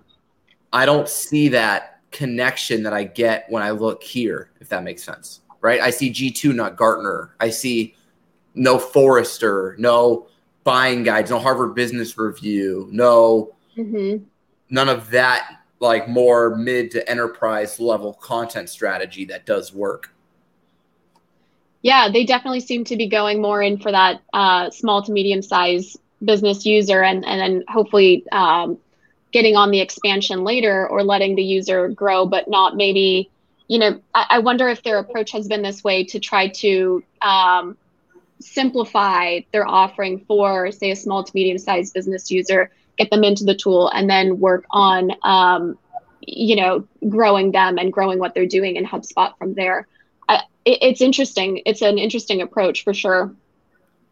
I 0.73 0.87
don't 0.87 1.09
see 1.09 1.49
that 1.49 2.01
connection 2.13 2.85
that 2.85 2.93
I 2.93 3.03
get 3.05 3.47
when 3.49 3.63
I 3.63 3.71
look 3.71 4.03
here, 4.03 4.51
if 4.61 4.69
that 4.69 4.85
makes 4.85 5.03
sense. 5.03 5.41
Right? 5.61 5.81
I 5.81 5.91
see 5.91 6.11
G2, 6.11 6.55
not 6.55 6.77
Gartner. 6.77 7.35
I 7.39 7.51
see 7.51 7.95
no 8.55 8.79
Forrester, 8.79 9.77
no 9.79 10.27
buying 10.65 11.03
guides, 11.03 11.31
no 11.31 11.39
Harvard 11.39 11.75
Business 11.75 12.17
Review, 12.17 12.89
no 12.91 13.55
hmm 13.75 14.17
none 14.71 14.89
of 14.89 15.11
that 15.11 15.61
like 15.81 16.09
more 16.09 16.57
mid 16.57 16.91
to 16.93 17.09
enterprise 17.11 17.81
level 17.81 18.15
content 18.15 18.69
strategy 18.69 19.25
that 19.27 19.47
does 19.47 19.73
work. 19.73 20.13
Yeah, 21.83 22.11
they 22.13 22.25
definitely 22.25 22.61
seem 22.61 22.85
to 22.85 22.97
be 22.97 23.09
going 23.09 23.41
more 23.41 23.63
in 23.63 23.79
for 23.79 23.91
that 23.91 24.21
uh, 24.35 24.71
small 24.71 25.03
to 25.03 25.13
medium 25.13 25.43
size 25.43 25.97
business 26.23 26.67
user, 26.67 27.03
and 27.03 27.25
and 27.25 27.41
then 27.41 27.65
hopefully 27.69 28.25
um, 28.33 28.79
getting 29.33 29.57
on 29.57 29.71
the 29.71 29.81
expansion 29.81 30.45
later 30.45 30.87
or 30.89 31.03
letting 31.03 31.37
the 31.37 31.43
user 31.43 31.89
grow, 31.89 32.27
but 32.27 32.49
not 32.49 32.77
maybe. 32.77 33.31
You 33.71 33.79
know, 33.79 34.01
I, 34.17 34.27
I 34.31 34.39
wonder 34.41 34.69
if 34.69 34.83
their 34.83 34.99
approach 34.99 35.31
has 35.31 35.47
been 35.47 35.63
this 35.63 35.85
way 35.85 36.03
to 36.07 36.19
try 36.19 36.49
to 36.49 37.05
um, 37.23 37.77
simplify 38.41 39.43
their 39.53 39.65
offering 39.65 40.25
for, 40.27 40.73
say, 40.73 40.91
a 40.91 40.97
small 40.97 41.23
to 41.23 41.31
medium 41.37 41.57
sized 41.57 41.95
business 41.95 42.33
user, 42.33 42.73
get 42.99 43.13
them 43.13 43.23
into 43.23 43.45
the 43.45 43.55
tool, 43.55 43.89
and 43.91 44.11
then 44.11 44.41
work 44.41 44.65
on, 44.73 45.13
um, 45.23 45.79
you 46.21 46.57
know, 46.57 46.85
growing 47.09 47.53
them 47.53 47.79
and 47.79 47.93
growing 47.93 48.19
what 48.19 48.35
they're 48.35 48.45
doing 48.45 48.75
in 48.75 48.85
HubSpot 48.85 49.39
from 49.39 49.55
there. 49.55 49.87
I, 50.29 50.43
it, 50.65 50.79
it's 50.83 51.01
interesting. 51.01 51.63
It's 51.65 51.81
an 51.81 51.97
interesting 51.97 52.43
approach 52.43 52.83
for 52.83 52.93
sure. 52.93 53.33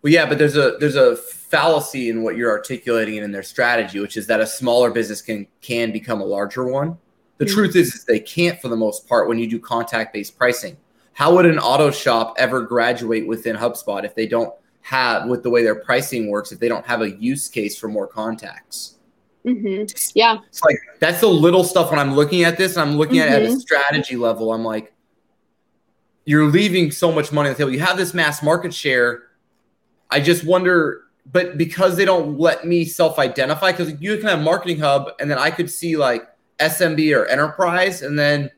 Well, 0.02 0.12
yeah, 0.12 0.26
but 0.26 0.38
there's 0.38 0.56
a 0.56 0.76
there's 0.78 0.94
a 0.94 1.16
fallacy 1.16 2.10
in 2.10 2.22
what 2.22 2.36
you're 2.36 2.52
articulating 2.52 3.16
in 3.16 3.32
their 3.32 3.42
strategy, 3.42 3.98
which 3.98 4.16
is 4.16 4.28
that 4.28 4.38
a 4.38 4.46
smaller 4.46 4.92
business 4.92 5.20
can 5.20 5.48
can 5.62 5.90
become 5.90 6.20
a 6.20 6.24
larger 6.24 6.64
one. 6.64 6.96
The 7.38 7.44
mm-hmm. 7.44 7.54
truth 7.54 7.76
is, 7.76 7.94
is 7.94 8.04
they 8.04 8.20
can't 8.20 8.60
for 8.60 8.68
the 8.68 8.76
most 8.76 9.08
part 9.08 9.28
when 9.28 9.38
you 9.38 9.48
do 9.48 9.58
contact 9.58 10.12
based 10.12 10.36
pricing. 10.36 10.76
How 11.12 11.34
would 11.34 11.46
an 11.46 11.58
auto 11.58 11.90
shop 11.90 12.34
ever 12.38 12.62
graduate 12.62 13.26
within 13.26 13.56
HubSpot 13.56 14.04
if 14.04 14.14
they 14.14 14.26
don't 14.26 14.54
have 14.82 15.28
with 15.28 15.42
the 15.42 15.50
way 15.50 15.62
their 15.62 15.74
pricing 15.74 16.30
works 16.30 16.52
if 16.52 16.60
they 16.60 16.68
don't 16.68 16.86
have 16.86 17.02
a 17.02 17.10
use 17.10 17.48
case 17.48 17.78
for 17.78 17.88
more 17.88 18.06
contacts? 18.06 18.96
Mm-hmm. 19.44 19.84
Yeah, 20.14 20.38
it's 20.46 20.62
like 20.62 20.78
that's 21.00 21.20
the 21.20 21.28
little 21.28 21.64
stuff 21.64 21.90
when 21.90 21.98
I'm 21.98 22.14
looking 22.14 22.44
at 22.44 22.58
this. 22.58 22.76
I'm 22.76 22.96
looking 22.96 23.16
mm-hmm. 23.16 23.32
at 23.32 23.42
it 23.42 23.44
at 23.44 23.48
a 23.48 23.52
mm-hmm. 23.52 23.60
strategy 23.60 24.16
level. 24.16 24.52
I'm 24.52 24.64
like, 24.64 24.92
you're 26.24 26.46
leaving 26.46 26.90
so 26.90 27.10
much 27.10 27.32
money 27.32 27.48
on 27.48 27.54
the 27.54 27.58
table. 27.58 27.72
You 27.72 27.80
have 27.80 27.96
this 27.96 28.14
mass 28.14 28.42
market 28.42 28.74
share 28.74 29.28
I 30.10 30.20
just 30.20 30.44
wonder, 30.44 31.04
but 31.30 31.58
because 31.58 31.96
they 31.96 32.04
don't 32.04 32.38
let 32.38 32.66
me 32.66 32.84
self 32.84 33.18
identify, 33.18 33.72
because 33.72 34.00
you 34.00 34.16
can 34.16 34.26
have 34.26 34.40
Marketing 34.40 34.78
Hub 34.78 35.10
and 35.20 35.30
then 35.30 35.38
I 35.38 35.50
could 35.50 35.70
see 35.70 35.96
like 35.96 36.28
SMB 36.58 37.16
or 37.16 37.26
enterprise, 37.26 38.02
and 38.02 38.18
then 38.18 38.50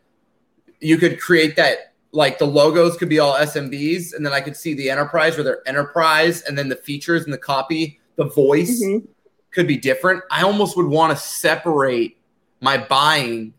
you 0.80 0.96
could 0.96 1.20
create 1.20 1.56
that 1.56 1.94
like 2.12 2.38
the 2.38 2.46
logos 2.46 2.96
could 2.96 3.08
be 3.08 3.18
all 3.18 3.34
SMBs, 3.34 4.14
and 4.14 4.24
then 4.24 4.32
I 4.32 4.40
could 4.40 4.56
see 4.56 4.74
the 4.74 4.90
enterprise 4.90 5.36
where 5.36 5.44
they're 5.44 5.68
enterprise, 5.68 6.42
and 6.42 6.56
then 6.56 6.68
the 6.68 6.76
features 6.76 7.24
and 7.24 7.32
the 7.32 7.38
copy, 7.38 8.00
the 8.16 8.24
voice 8.24 8.82
mm-hmm. 8.82 9.06
could 9.52 9.66
be 9.66 9.76
different. 9.76 10.22
I 10.30 10.42
almost 10.42 10.76
would 10.76 10.86
want 10.86 11.16
to 11.16 11.22
separate 11.22 12.18
my 12.60 12.78
buying, 12.78 13.54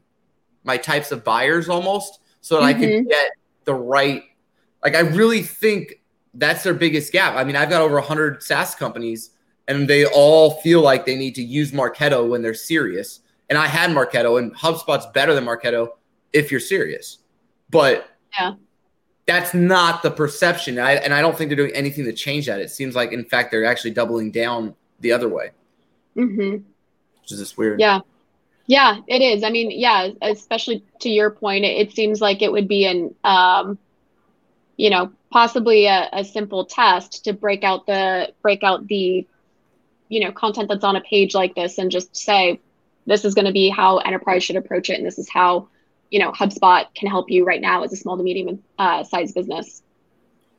my 0.63 0.77
types 0.77 1.11
of 1.11 1.23
buyers 1.23 1.69
almost, 1.69 2.19
so 2.41 2.55
that 2.55 2.61
mm-hmm. 2.61 2.67
I 2.69 2.73
could 2.73 2.89
mm-hmm. 2.89 3.07
get 3.07 3.31
the 3.65 3.73
right. 3.73 4.23
Like 4.83 4.95
I 4.95 5.01
really 5.01 5.43
think 5.43 6.01
that's 6.33 6.63
their 6.63 6.73
biggest 6.73 7.11
gap. 7.11 7.35
I 7.35 7.43
mean, 7.43 7.55
I've 7.55 7.69
got 7.69 7.81
over 7.81 7.95
100 7.95 8.41
SaaS 8.41 8.75
companies 8.75 9.31
and 9.67 9.87
they 9.87 10.05
all 10.05 10.61
feel 10.61 10.81
like 10.81 11.05
they 11.05 11.15
need 11.15 11.35
to 11.35 11.43
use 11.43 11.71
Marketo 11.71 12.27
when 12.27 12.41
they're 12.41 12.53
serious. 12.53 13.21
And 13.51 13.57
I 13.57 13.67
had 13.67 13.89
Marketo 13.89 14.39
and 14.39 14.55
HubSpot's 14.55 15.07
better 15.07 15.33
than 15.33 15.43
Marketo 15.43 15.89
if 16.31 16.51
you're 16.51 16.61
serious. 16.61 17.17
But 17.69 18.09
yeah. 18.39 18.53
That's 19.25 19.53
not 19.53 20.03
the 20.03 20.09
perception. 20.09 20.79
I, 20.79 20.93
and 20.93 21.13
I 21.13 21.19
don't 21.21 21.37
think 21.37 21.49
they're 21.49 21.57
doing 21.57 21.75
anything 21.75 22.05
to 22.05 22.13
change 22.13 22.47
that. 22.47 22.61
It 22.61 22.71
seems 22.71 22.95
like, 22.95 23.11
in 23.11 23.25
fact, 23.25 23.51
they're 23.51 23.65
actually 23.65 23.91
doubling 23.91 24.31
down 24.31 24.73
the 25.01 25.11
other 25.11 25.27
way. 25.27 25.51
Mm-hmm. 26.15 26.63
Which 27.21 27.31
is 27.31 27.39
just 27.39 27.57
weird. 27.57 27.81
Yeah. 27.81 27.99
Yeah, 28.67 29.01
it 29.07 29.21
is. 29.21 29.43
I 29.43 29.49
mean, 29.49 29.69
yeah, 29.69 30.11
especially 30.21 30.85
to 31.01 31.09
your 31.09 31.29
point, 31.29 31.65
it, 31.65 31.89
it 31.89 31.91
seems 31.93 32.21
like 32.21 32.41
it 32.41 32.53
would 32.53 32.69
be 32.69 32.85
an, 32.85 33.13
um, 33.25 33.77
you 34.77 34.89
know, 34.89 35.11
possibly 35.29 35.87
a, 35.87 36.07
a 36.13 36.23
simple 36.23 36.63
test 36.63 37.25
to 37.25 37.33
break 37.33 37.65
out 37.65 37.85
the 37.85 38.33
break 38.41 38.63
out 38.63 38.87
the 38.87 39.27
you 40.07 40.19
know 40.21 40.31
content 40.31 40.69
that's 40.69 40.83
on 40.83 40.95
a 40.95 41.01
page 41.01 41.35
like 41.35 41.53
this 41.55 41.77
and 41.77 41.91
just 41.91 42.15
say 42.15 42.59
this 43.05 43.25
is 43.25 43.33
going 43.33 43.45
to 43.45 43.51
be 43.51 43.69
how 43.69 43.97
enterprise 43.99 44.43
should 44.43 44.55
approach 44.55 44.89
it 44.89 44.97
and 44.97 45.05
this 45.05 45.17
is 45.17 45.29
how 45.29 45.67
you 46.09 46.19
know 46.19 46.31
hubspot 46.31 46.93
can 46.93 47.09
help 47.09 47.29
you 47.29 47.43
right 47.45 47.61
now 47.61 47.83
as 47.83 47.93
a 47.93 47.95
small 47.95 48.17
to 48.17 48.23
medium 48.23 48.61
uh, 48.77 49.03
size 49.03 49.31
business. 49.31 49.83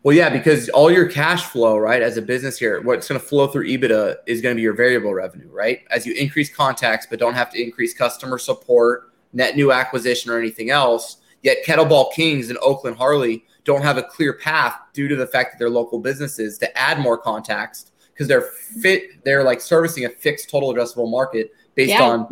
Well 0.03 0.17
yeah 0.17 0.31
because 0.31 0.69
all 0.71 0.91
your 0.91 1.09
cash 1.09 1.45
flow 1.45 1.79
right 1.79 2.03
as 2.03 2.17
a 2.17 2.23
business 2.23 2.59
here 2.59 2.81
what's 2.83 3.09
going 3.09 3.21
to 3.21 3.27
flow 3.27 3.47
through 3.47 3.69
ebitda 3.69 4.17
is 4.27 4.41
going 4.41 4.55
to 4.55 4.57
be 4.57 4.63
your 4.63 4.75
variable 4.75 5.15
revenue 5.15 5.49
right? 5.51 5.81
As 5.91 6.07
you 6.07 6.15
increase 6.15 6.55
contacts 6.55 7.07
but 7.09 7.19
don't 7.19 7.35
have 7.35 7.51
to 7.53 7.63
increase 7.63 7.95
customer 7.95 8.39
support 8.39 9.13
net 9.33 9.57
new 9.57 9.73
acquisition 9.73 10.31
or 10.31 10.39
anything 10.39 10.71
else 10.71 11.19
yet 11.43 11.59
kettlebell 11.67 12.13
kings 12.13 12.51
and 12.51 12.59
oakland 12.61 12.97
harley 12.97 13.45
don't 13.65 13.83
have 13.83 13.97
a 13.97 14.03
clear 14.03 14.35
path 14.35 14.75
due 14.93 15.09
to 15.09 15.17
the 15.17 15.27
fact 15.27 15.53
that 15.53 15.59
they're 15.59 15.71
local 15.71 15.99
businesses 15.99 16.59
to 16.59 16.79
add 16.79 16.99
more 16.99 17.17
contacts 17.17 17.93
because 18.13 18.29
they're 18.29 18.43
fit 18.81 19.25
they're 19.25 19.45
like 19.45 19.61
servicing 19.61 20.05
a 20.05 20.09
fixed 20.09 20.51
total 20.51 20.73
addressable 20.73 21.11
market 21.11 21.53
based 21.75 21.91
yeah. 21.91 22.03
on 22.03 22.29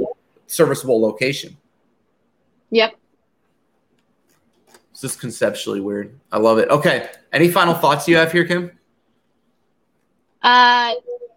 serviceable 0.47 1.01
location 1.01 1.57
yep 2.71 2.95
This 4.93 5.03
just 5.03 5.21
conceptually 5.21 5.81
weird 5.81 6.19
i 6.33 6.39
love 6.39 6.59
it 6.59 6.69
okay 6.71 7.09
any 7.33 7.51
final 7.51 7.75
thoughts 7.75 8.09
you 8.09 8.17
have 8.17 8.33
here 8.33 8.45
kim 8.45 8.71
uh 10.43 10.95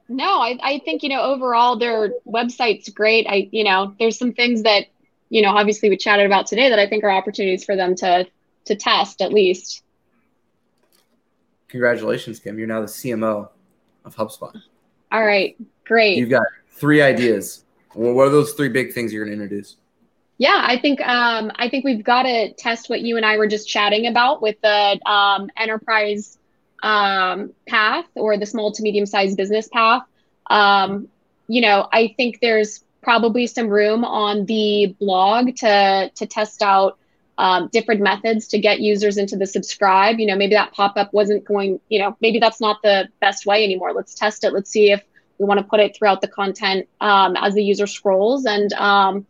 no 0.09 0.41
I, 0.41 0.57
I 0.61 0.81
think 0.85 1.03
you 1.03 1.09
know 1.09 1.21
overall 1.21 1.77
their 1.77 2.11
website's 2.27 2.89
great 2.89 3.27
i 3.27 3.49
you 3.51 3.63
know 3.63 3.95
there's 3.99 4.17
some 4.17 4.33
things 4.33 4.63
that 4.63 4.85
you 5.29 5.41
know 5.41 5.49
obviously 5.49 5.89
we 5.89 5.97
chatted 5.97 6.25
about 6.25 6.47
today 6.47 6.69
that 6.69 6.79
i 6.79 6.87
think 6.87 7.03
are 7.03 7.11
opportunities 7.11 7.63
for 7.63 7.75
them 7.75 7.95
to 7.95 8.27
to 8.65 8.75
test 8.75 9.21
at 9.21 9.33
least 9.33 9.83
Congratulations, 11.73 12.39
Kim. 12.39 12.59
You're 12.59 12.67
now 12.67 12.81
the 12.81 12.85
CMO 12.85 13.49
of 14.05 14.15
HubSpot. 14.15 14.55
All 15.11 15.25
right, 15.25 15.57
great. 15.85 16.19
You've 16.19 16.29
got 16.29 16.45
three 16.69 17.01
ideas. 17.01 17.62
What 17.93 18.27
are 18.27 18.29
those 18.29 18.53
three 18.53 18.69
big 18.69 18.93
things 18.93 19.13
you're 19.13 19.25
going 19.25 19.37
to 19.37 19.43
introduce? 19.43 19.77
Yeah, 20.37 20.61
I 20.65 20.79
think 20.79 20.99
um, 21.01 21.51
I 21.55 21.69
think 21.69 21.85
we've 21.85 22.03
got 22.03 22.23
to 22.23 22.53
test 22.53 22.89
what 22.89 23.01
you 23.01 23.17
and 23.17 23.25
I 23.25 23.37
were 23.37 23.47
just 23.47 23.67
chatting 23.67 24.07
about 24.07 24.41
with 24.41 24.59
the 24.61 24.99
um, 25.05 25.49
enterprise 25.55 26.37
um, 26.81 27.53
path 27.67 28.05
or 28.15 28.37
the 28.37 28.45
small 28.45 28.71
to 28.73 28.83
medium 28.83 29.05
sized 29.05 29.37
business 29.37 29.67
path. 29.67 30.03
Um, 30.49 31.07
you 31.47 31.61
know, 31.61 31.87
I 31.91 32.13
think 32.17 32.39
there's 32.41 32.83
probably 33.01 33.47
some 33.47 33.67
room 33.67 34.03
on 34.03 34.45
the 34.45 34.95
blog 34.99 35.55
to 35.57 36.11
to 36.15 36.25
test 36.25 36.61
out 36.61 36.97
um, 37.37 37.69
different 37.71 38.01
methods 38.01 38.47
to 38.49 38.59
get 38.59 38.79
users 38.79 39.17
into 39.17 39.35
the 39.35 39.45
subscribe. 39.45 40.19
You 40.19 40.27
know, 40.27 40.35
maybe 40.35 40.55
that 40.55 40.73
pop 40.73 40.97
up 40.97 41.13
wasn't 41.13 41.45
going, 41.45 41.79
you 41.89 41.99
know, 41.99 42.17
maybe 42.21 42.39
that's 42.39 42.61
not 42.61 42.81
the 42.81 43.07
best 43.19 43.45
way 43.45 43.63
anymore. 43.63 43.93
Let's 43.93 44.13
test 44.13 44.43
it. 44.43 44.51
Let's 44.51 44.69
see 44.69 44.91
if 44.91 45.03
we 45.43 45.47
want 45.47 45.59
to 45.59 45.65
put 45.65 45.81
it 45.81 45.93
throughout 45.95 46.21
the 46.21 46.27
content 46.27 46.87
um, 47.01 47.35
as 47.35 47.53
the 47.53 47.63
user 47.63 47.85
scrolls. 47.85 48.45
And 48.45 48.71
um, 48.73 49.25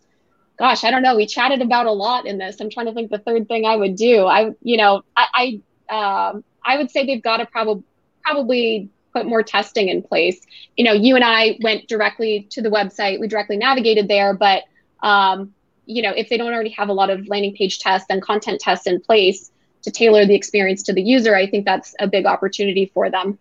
gosh, 0.59 0.83
I 0.83 0.91
don't 0.91 1.01
know. 1.01 1.15
We 1.15 1.25
chatted 1.25 1.61
about 1.61 1.87
a 1.87 1.91
lot 1.91 2.27
in 2.27 2.37
this. 2.37 2.61
I'm 2.61 2.69
trying 2.69 2.85
to 2.85 2.93
think 2.93 3.09
the 3.09 3.17
third 3.17 3.47
thing 3.47 3.65
I 3.65 3.75
would 3.75 3.95
do. 3.95 4.25
I, 4.25 4.51
you 4.61 4.77
know, 4.77 5.01
I, 5.17 5.61
I, 5.89 6.29
um, 6.29 6.43
I 6.63 6.77
would 6.77 6.91
say 6.91 7.05
they've 7.05 7.21
got 7.21 7.37
to 7.37 7.47
probably 7.47 7.83
probably 8.21 8.89
put 9.11 9.25
more 9.25 9.41
testing 9.43 9.89
in 9.89 10.03
place. 10.03 10.39
You 10.77 10.85
know, 10.85 10.93
you 10.93 11.15
and 11.15 11.25
I 11.25 11.57
went 11.61 11.87
directly 11.87 12.47
to 12.51 12.61
the 12.61 12.69
website. 12.69 13.19
We 13.19 13.27
directly 13.27 13.57
navigated 13.57 14.07
there, 14.07 14.33
but 14.33 14.63
um, 15.01 15.53
you 15.87 16.03
know, 16.03 16.11
if 16.11 16.29
they 16.29 16.37
don't 16.37 16.53
already 16.53 16.69
have 16.69 16.89
a 16.89 16.93
lot 16.93 17.09
of 17.09 17.27
landing 17.27 17.55
page 17.55 17.79
tests 17.79 18.07
and 18.09 18.21
content 18.21 18.61
tests 18.61 18.85
in 18.85 19.01
place 19.01 19.51
to 19.81 19.91
tailor 19.91 20.25
the 20.25 20.35
experience 20.35 20.83
to 20.83 20.93
the 20.93 21.01
user, 21.01 21.35
I 21.35 21.49
think 21.49 21.65
that's 21.65 21.95
a 21.99 22.07
big 22.07 22.25
opportunity 22.25 22.91
for 22.93 23.09
them. 23.09 23.39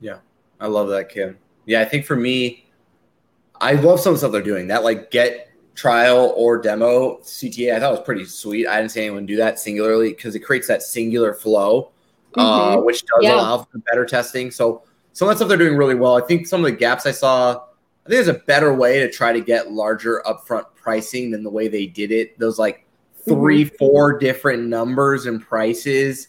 Yeah, 0.00 0.18
I 0.58 0.66
love 0.66 0.88
that, 0.88 1.10
Kim. 1.10 1.38
Yeah, 1.66 1.80
I 1.80 1.84
think 1.84 2.06
for 2.06 2.16
me, 2.16 2.66
I 3.60 3.74
love 3.74 4.00
some 4.00 4.10
of 4.10 4.14
the 4.14 4.18
stuff 4.18 4.32
they're 4.32 4.42
doing. 4.42 4.66
That 4.68 4.82
like 4.82 5.10
get 5.10 5.50
trial 5.74 6.34
or 6.36 6.58
demo 6.58 7.18
CTA, 7.18 7.74
I 7.74 7.80
thought 7.80 7.92
was 7.92 8.00
pretty 8.00 8.24
sweet. 8.24 8.66
I 8.66 8.78
didn't 8.78 8.90
see 8.90 9.02
anyone 9.02 9.26
do 9.26 9.36
that 9.36 9.58
singularly 9.58 10.10
because 10.10 10.34
it 10.34 10.40
creates 10.40 10.68
that 10.68 10.82
singular 10.82 11.34
flow, 11.34 11.92
uh, 12.36 12.40
mm-hmm. 12.40 12.78
uh, 12.78 12.82
which 12.82 13.02
does 13.02 13.20
yeah. 13.22 13.34
allow 13.34 13.58
for 13.58 13.78
better 13.78 14.04
testing. 14.04 14.50
So 14.50 14.82
some 15.12 15.28
of 15.28 15.32
that 15.32 15.38
stuff 15.38 15.48
they're 15.48 15.58
doing 15.58 15.76
really 15.76 15.94
well. 15.94 16.16
I 16.16 16.22
think 16.22 16.46
some 16.46 16.64
of 16.64 16.70
the 16.70 16.76
gaps 16.76 17.06
I 17.06 17.12
saw, 17.12 17.52
I 17.52 18.08
think 18.08 18.24
there's 18.24 18.28
a 18.28 18.34
better 18.34 18.74
way 18.74 19.00
to 19.00 19.10
try 19.10 19.32
to 19.32 19.40
get 19.40 19.70
larger 19.70 20.22
upfront 20.26 20.64
pricing 20.74 21.30
than 21.30 21.42
the 21.42 21.50
way 21.50 21.68
they 21.68 21.86
did 21.86 22.10
it. 22.10 22.38
Those 22.38 22.58
like 22.58 22.86
3 23.24 23.64
mm-hmm. 23.64 23.76
four 23.76 24.18
different 24.18 24.64
numbers 24.64 25.26
and 25.26 25.40
prices 25.40 26.28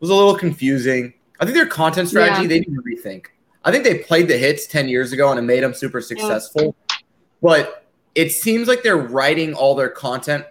was 0.00 0.10
a 0.10 0.14
little 0.14 0.36
confusing. 0.36 1.14
I 1.38 1.44
think 1.44 1.56
their 1.56 1.66
content 1.66 2.08
strategy 2.08 2.42
yeah. 2.42 2.48
they 2.48 2.60
need 2.60 2.74
to 2.74 2.82
rethink. 2.82 3.26
I 3.64 3.70
think 3.70 3.84
they 3.84 3.98
played 3.98 4.28
the 4.28 4.36
hits 4.36 4.66
10 4.66 4.88
years 4.88 5.12
ago 5.12 5.30
and 5.30 5.38
it 5.38 5.42
made 5.42 5.62
them 5.62 5.74
super 5.74 6.00
successful. 6.00 6.76
Yeah. 6.90 6.96
But 7.40 7.86
it 8.14 8.30
seems 8.30 8.68
like 8.68 8.82
they're 8.82 8.96
writing 8.96 9.54
all 9.54 9.74
their 9.74 9.88
content 9.88 10.44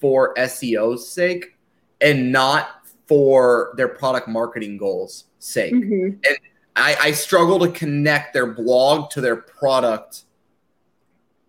for 0.00 0.34
SEO's 0.36 1.08
sake 1.08 1.56
and 2.00 2.30
not 2.30 2.86
for 3.06 3.74
their 3.76 3.88
product 3.88 4.28
marketing 4.28 4.76
goals 4.76 5.24
sake. 5.38 5.74
Mm-hmm. 5.74 6.18
And 6.24 6.38
I, 6.76 6.96
I 7.00 7.12
struggle 7.12 7.58
to 7.60 7.70
connect 7.70 8.34
their 8.34 8.46
blog 8.46 9.10
to 9.10 9.20
their 9.20 9.36
product 9.36 10.24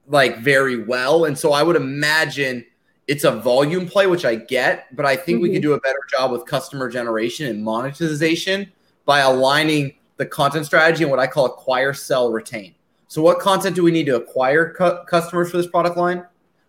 like 0.07 0.39
very 0.39 0.83
well. 0.83 1.25
And 1.25 1.37
so 1.37 1.53
I 1.53 1.61
would 1.61 1.75
imagine 1.75 2.65
it's 3.07 3.23
a 3.23 3.31
volume 3.31 3.87
play, 3.87 4.07
which 4.07 4.25
I 4.25 4.35
get, 4.35 4.95
but 4.95 5.05
I 5.05 5.15
think 5.15 5.37
mm-hmm. 5.37 5.43
we 5.43 5.49
could 5.49 5.61
mm-hmm. 5.61 5.69
do 5.69 5.73
a 5.73 5.79
better 5.81 5.99
job 6.09 6.31
with 6.31 6.45
customer 6.45 6.89
generation 6.89 7.47
and 7.47 7.63
monetization 7.63 8.71
by 9.05 9.19
aligning 9.19 9.95
the 10.19 10.25
content 10.25 10.65
strategy 10.65 11.03
and 11.03 11.09
what 11.09 11.19
I 11.19 11.25
call 11.25 11.45
acquire, 11.45 11.93
sell, 11.93 12.31
retain. 12.31 12.75
So, 13.07 13.23
what 13.23 13.39
content 13.39 13.75
do 13.75 13.83
we 13.83 13.89
need 13.89 14.05
to 14.05 14.17
acquire 14.17 14.73
cu- 14.73 15.03
customers 15.05 15.49
for 15.49 15.57
this 15.57 15.65
product 15.65 15.97
line? 15.97 16.23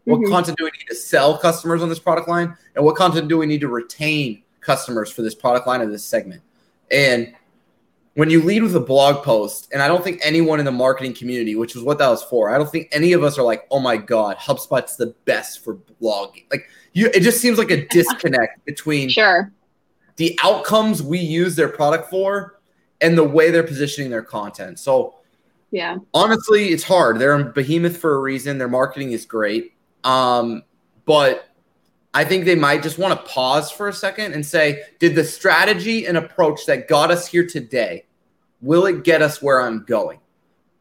What 0.05 0.21
mm-hmm. 0.21 0.33
content 0.33 0.57
do 0.57 0.65
we 0.65 0.71
need 0.71 0.87
to 0.89 0.95
sell 0.95 1.37
customers 1.37 1.83
on 1.83 1.91
this 1.91 1.99
product 1.99 2.29
line? 2.29 2.57
And 2.75 2.85
what 2.85 2.97
content 2.97 3.29
do 3.29 3.37
we 3.37 3.45
need 3.45 3.61
to 3.61 3.69
retain 3.69 4.43
customers 4.61 5.11
for 5.11 5.21
this 5.21 5.35
product 5.35 5.67
line 5.67 5.83
or 5.83 5.87
this 5.87 6.05
segment? 6.05 6.43
And 6.91 7.35
when 8.15 8.31
you 8.31 8.43
lead 8.43 8.63
with 8.63 8.75
a 8.75 8.81
blog 8.81 9.25
post, 9.25 9.69
and 9.73 9.83
I 9.83 9.89
don't 9.89 10.03
think 10.03 10.21
anyone 10.23 10.59
in 10.59 10.65
the 10.65 10.73
marketing 10.73 11.13
community, 11.13 11.57
which 11.57 11.77
is 11.77 11.83
what 11.83 11.99
that 11.99 12.09
was 12.09 12.23
for, 12.23 12.51
I 12.51 12.57
don't 12.57 12.71
think 12.71 12.89
any 12.93 13.13
of 13.13 13.23
us 13.23 13.37
are 13.37 13.43
like, 13.43 13.67
oh 13.71 13.81
my 13.81 13.97
God, 13.97 14.37
HubSpot's 14.37 14.97
the 14.97 15.15
best 15.27 15.63
for 15.63 15.75
blogging. 16.01 16.45
Like 16.51 16.69
you 16.93 17.11
it 17.13 17.21
just 17.21 17.41
seems 17.41 17.59
like 17.59 17.71
a 17.71 17.87
disconnect 17.89 18.65
between 18.65 19.09
sure 19.09 19.53
the 20.17 20.39
outcomes 20.43 21.03
we 21.03 21.19
use 21.19 21.57
their 21.57 21.69
product 21.69 22.11
for 22.11 22.60
and 23.01 23.17
the 23.17 23.25
way 23.25 23.51
they're 23.51 23.63
positioning 23.63 24.11
their 24.11 24.23
content. 24.23 24.79
So 24.79 25.17
yeah, 25.71 25.99
honestly, 26.15 26.69
it's 26.69 26.85
hard. 26.85 27.19
They're 27.19 27.35
a 27.35 27.45
behemoth 27.45 27.97
for 27.97 28.15
a 28.15 28.19
reason. 28.19 28.59
Their 28.59 28.69
marketing 28.69 29.13
is 29.13 29.25
great. 29.25 29.75
Um, 30.05 30.65
but 31.05 31.49
I 32.13 32.25
think 32.25 32.45
they 32.45 32.57
might 32.57 32.83
just 32.83 32.99
want 32.99 33.19
to 33.19 33.31
pause 33.31 33.71
for 33.71 33.89
a 33.89 33.93
second 33.93 34.33
and 34.33 34.45
say, 34.45 34.83
did 34.99 35.15
the 35.15 35.25
strategy 35.25 36.07
and 36.07 36.17
approach 36.17 36.67
that 36.67 36.89
got 36.89 37.11
us 37.11 37.27
here 37.27 37.47
today, 37.47 38.05
will 38.61 38.87
it 38.87 39.05
get 39.05 39.23
us 39.23 39.41
where 39.41 39.61
I'm 39.61 39.85
going? 39.85 40.19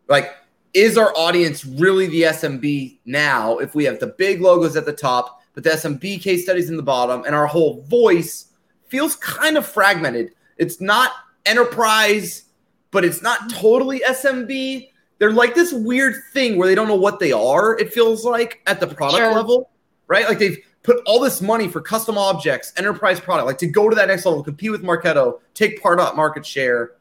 Like, 0.08 0.34
is 0.74 0.98
our 0.98 1.16
audience 1.16 1.66
really 1.66 2.08
the 2.08 2.24
SMB 2.24 3.00
now 3.06 3.58
if 3.60 3.76
we 3.76 3.84
have 3.86 4.00
the 4.00 4.08
big 4.08 4.42
logos 4.42 4.76
at 4.76 4.86
the 4.86 4.94
top, 4.94 5.42
but 5.54 5.64
the 5.64 5.72
SMB 5.72 6.22
case 6.22 6.44
studies 6.44 6.70
in 6.70 6.78
the 6.78 6.84
bottom, 6.84 7.24
and 7.26 7.36
our 7.36 7.48
whole 7.48 7.82
voice 7.84 8.52
feels 8.88 9.16
kind 9.16 9.58
of 9.58 9.68
fragmented? 9.68 10.32
It's 10.58 10.82
not 10.82 11.12
enterprise, 11.50 12.44
but 12.92 13.04
it's 13.04 13.22
not 13.22 13.50
totally 13.52 14.02
SMB. 14.08 14.90
They're 15.18 15.34
like 15.34 15.56
this 15.56 15.74
weird 15.74 16.16
thing 16.34 16.58
where 16.58 16.68
they 16.68 16.76
don't 16.76 16.88
know 16.88 16.96
what 16.96 17.20
they 17.20 17.32
are, 17.32 17.78
it 17.78 17.94
feels 17.94 18.24
like 18.24 18.62
at 18.68 18.80
the 18.80 18.88
product 18.88 19.18
sure. 19.18 19.34
level, 19.34 19.70
right? 20.08 20.28
Like 20.30 20.40
they've 20.40 20.60
put 20.84 21.02
all 21.06 21.20
this 21.20 21.42
money 21.42 21.68
for 21.68 21.82
custom 21.82 22.18
objects, 22.18 22.72
enterprise 22.78 23.20
product, 23.20 23.48
like 23.48 23.58
to 23.58 23.68
go 23.68 23.90
to 23.90 23.96
that 23.96 24.08
next 24.08 24.26
level, 24.26 24.44
compete 24.44 24.72
with 24.72 24.84
Marketo, 24.84 25.40
take 25.54 25.82
part 25.82 26.00
of 26.00 26.16
market 26.16 26.46
share. 26.46 26.92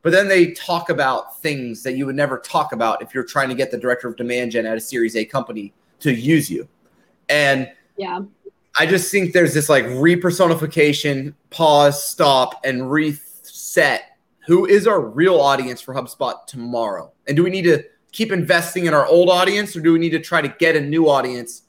But 0.00 0.10
then 0.10 0.28
they 0.28 0.52
talk 0.52 0.90
about 0.90 1.40
things 1.40 1.82
that 1.82 1.92
you 1.92 2.06
would 2.06 2.16
never 2.16 2.38
talk 2.38 2.72
about 2.72 3.02
if 3.02 3.14
you're 3.14 3.24
trying 3.24 3.50
to 3.50 3.54
get 3.54 3.70
the 3.70 3.78
director 3.78 4.08
of 4.08 4.16
demand 4.16 4.52
gen 4.52 4.66
at 4.66 4.76
a 4.76 4.80
Series 4.80 5.14
A 5.14 5.24
company 5.24 5.72
to 6.00 6.12
use 6.12 6.50
you. 6.50 6.66
And 7.28 7.70
yeah, 7.96 8.20
I 8.78 8.86
just 8.86 9.10
think 9.10 9.32
there's 9.32 9.54
this 9.54 9.68
like 9.68 9.84
repersonification, 9.84 11.34
pause, 11.50 12.02
stop, 12.02 12.60
and 12.64 12.90
reset. 13.72 14.18
Who 14.46 14.66
is 14.66 14.86
our 14.86 15.00
real 15.00 15.40
audience 15.40 15.80
for 15.80 15.94
HubSpot 15.94 16.46
tomorrow? 16.46 17.12
And 17.26 17.36
do 17.36 17.44
we 17.44 17.50
need 17.50 17.62
to 17.62 17.84
keep 18.10 18.32
investing 18.32 18.86
in 18.86 18.94
our 18.94 19.06
old 19.06 19.30
audience 19.30 19.76
or 19.76 19.80
do 19.80 19.92
we 19.92 19.98
need 19.98 20.10
to 20.10 20.20
try 20.20 20.42
to 20.42 20.48
get 20.48 20.76
a 20.76 20.80
new 20.80 21.08
audience 21.08 21.62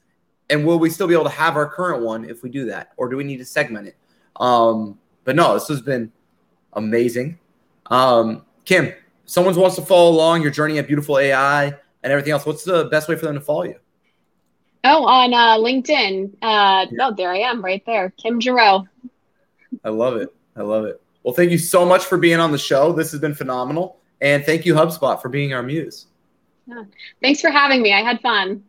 and 0.50 0.66
will 0.66 0.78
we 0.78 0.90
still 0.90 1.06
be 1.06 1.14
able 1.14 1.24
to 1.24 1.30
have 1.30 1.56
our 1.56 1.66
current 1.66 2.02
one 2.02 2.28
if 2.28 2.42
we 2.42 2.50
do 2.50 2.66
that, 2.66 2.92
or 2.98 3.08
do 3.08 3.16
we 3.16 3.24
need 3.24 3.38
to 3.38 3.46
segment 3.46 3.88
it? 3.88 3.96
Um, 4.36 4.98
but 5.24 5.34
no, 5.36 5.54
this 5.54 5.68
has 5.68 5.80
been 5.80 6.12
amazing. 6.74 7.38
Um, 7.86 8.44
Kim, 8.66 8.92
someone 9.24 9.54
wants 9.54 9.76
to 9.76 9.82
follow 9.82 10.10
along 10.10 10.42
your 10.42 10.50
journey 10.50 10.76
at 10.76 10.86
Beautiful 10.86 11.18
AI 11.18 11.64
and 11.64 11.74
everything 12.02 12.32
else. 12.32 12.44
What's 12.44 12.62
the 12.62 12.84
best 12.90 13.08
way 13.08 13.16
for 13.16 13.24
them 13.24 13.36
to 13.36 13.40
follow 13.40 13.62
you? 13.62 13.76
Oh, 14.84 15.06
on 15.06 15.32
uh, 15.32 15.56
LinkedIn. 15.56 16.34
Uh, 16.42 16.86
yeah. 16.90 17.06
Oh, 17.08 17.14
there 17.16 17.32
I 17.32 17.38
am, 17.38 17.64
right 17.64 17.82
there, 17.86 18.12
Kim 18.22 18.38
Giroux. 18.38 18.86
I 19.82 19.88
love 19.88 20.16
it. 20.16 20.28
I 20.56 20.60
love 20.60 20.84
it. 20.84 21.00
Well, 21.24 21.34
thank 21.34 21.50
you 21.50 21.58
so 21.58 21.84
much 21.84 22.04
for 22.04 22.18
being 22.18 22.38
on 22.38 22.52
the 22.52 22.58
show. 22.58 22.92
This 22.92 23.10
has 23.10 23.20
been 23.20 23.34
phenomenal, 23.34 23.96
and 24.20 24.44
thank 24.44 24.66
you 24.66 24.74
HubSpot 24.74 25.20
for 25.20 25.28
being 25.28 25.54
our 25.54 25.62
muse. 25.62 26.06
Yeah. 26.66 26.84
Thanks 27.22 27.40
for 27.40 27.50
having 27.50 27.82
me. 27.82 27.92
I 27.92 28.02
had 28.02 28.20
fun. 28.20 28.62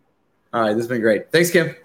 All 0.54 0.62
right, 0.62 0.70
this 0.70 0.84
has 0.84 0.88
been 0.88 1.02
great. 1.02 1.32
Thanks, 1.32 1.52
Kim. 1.52 1.76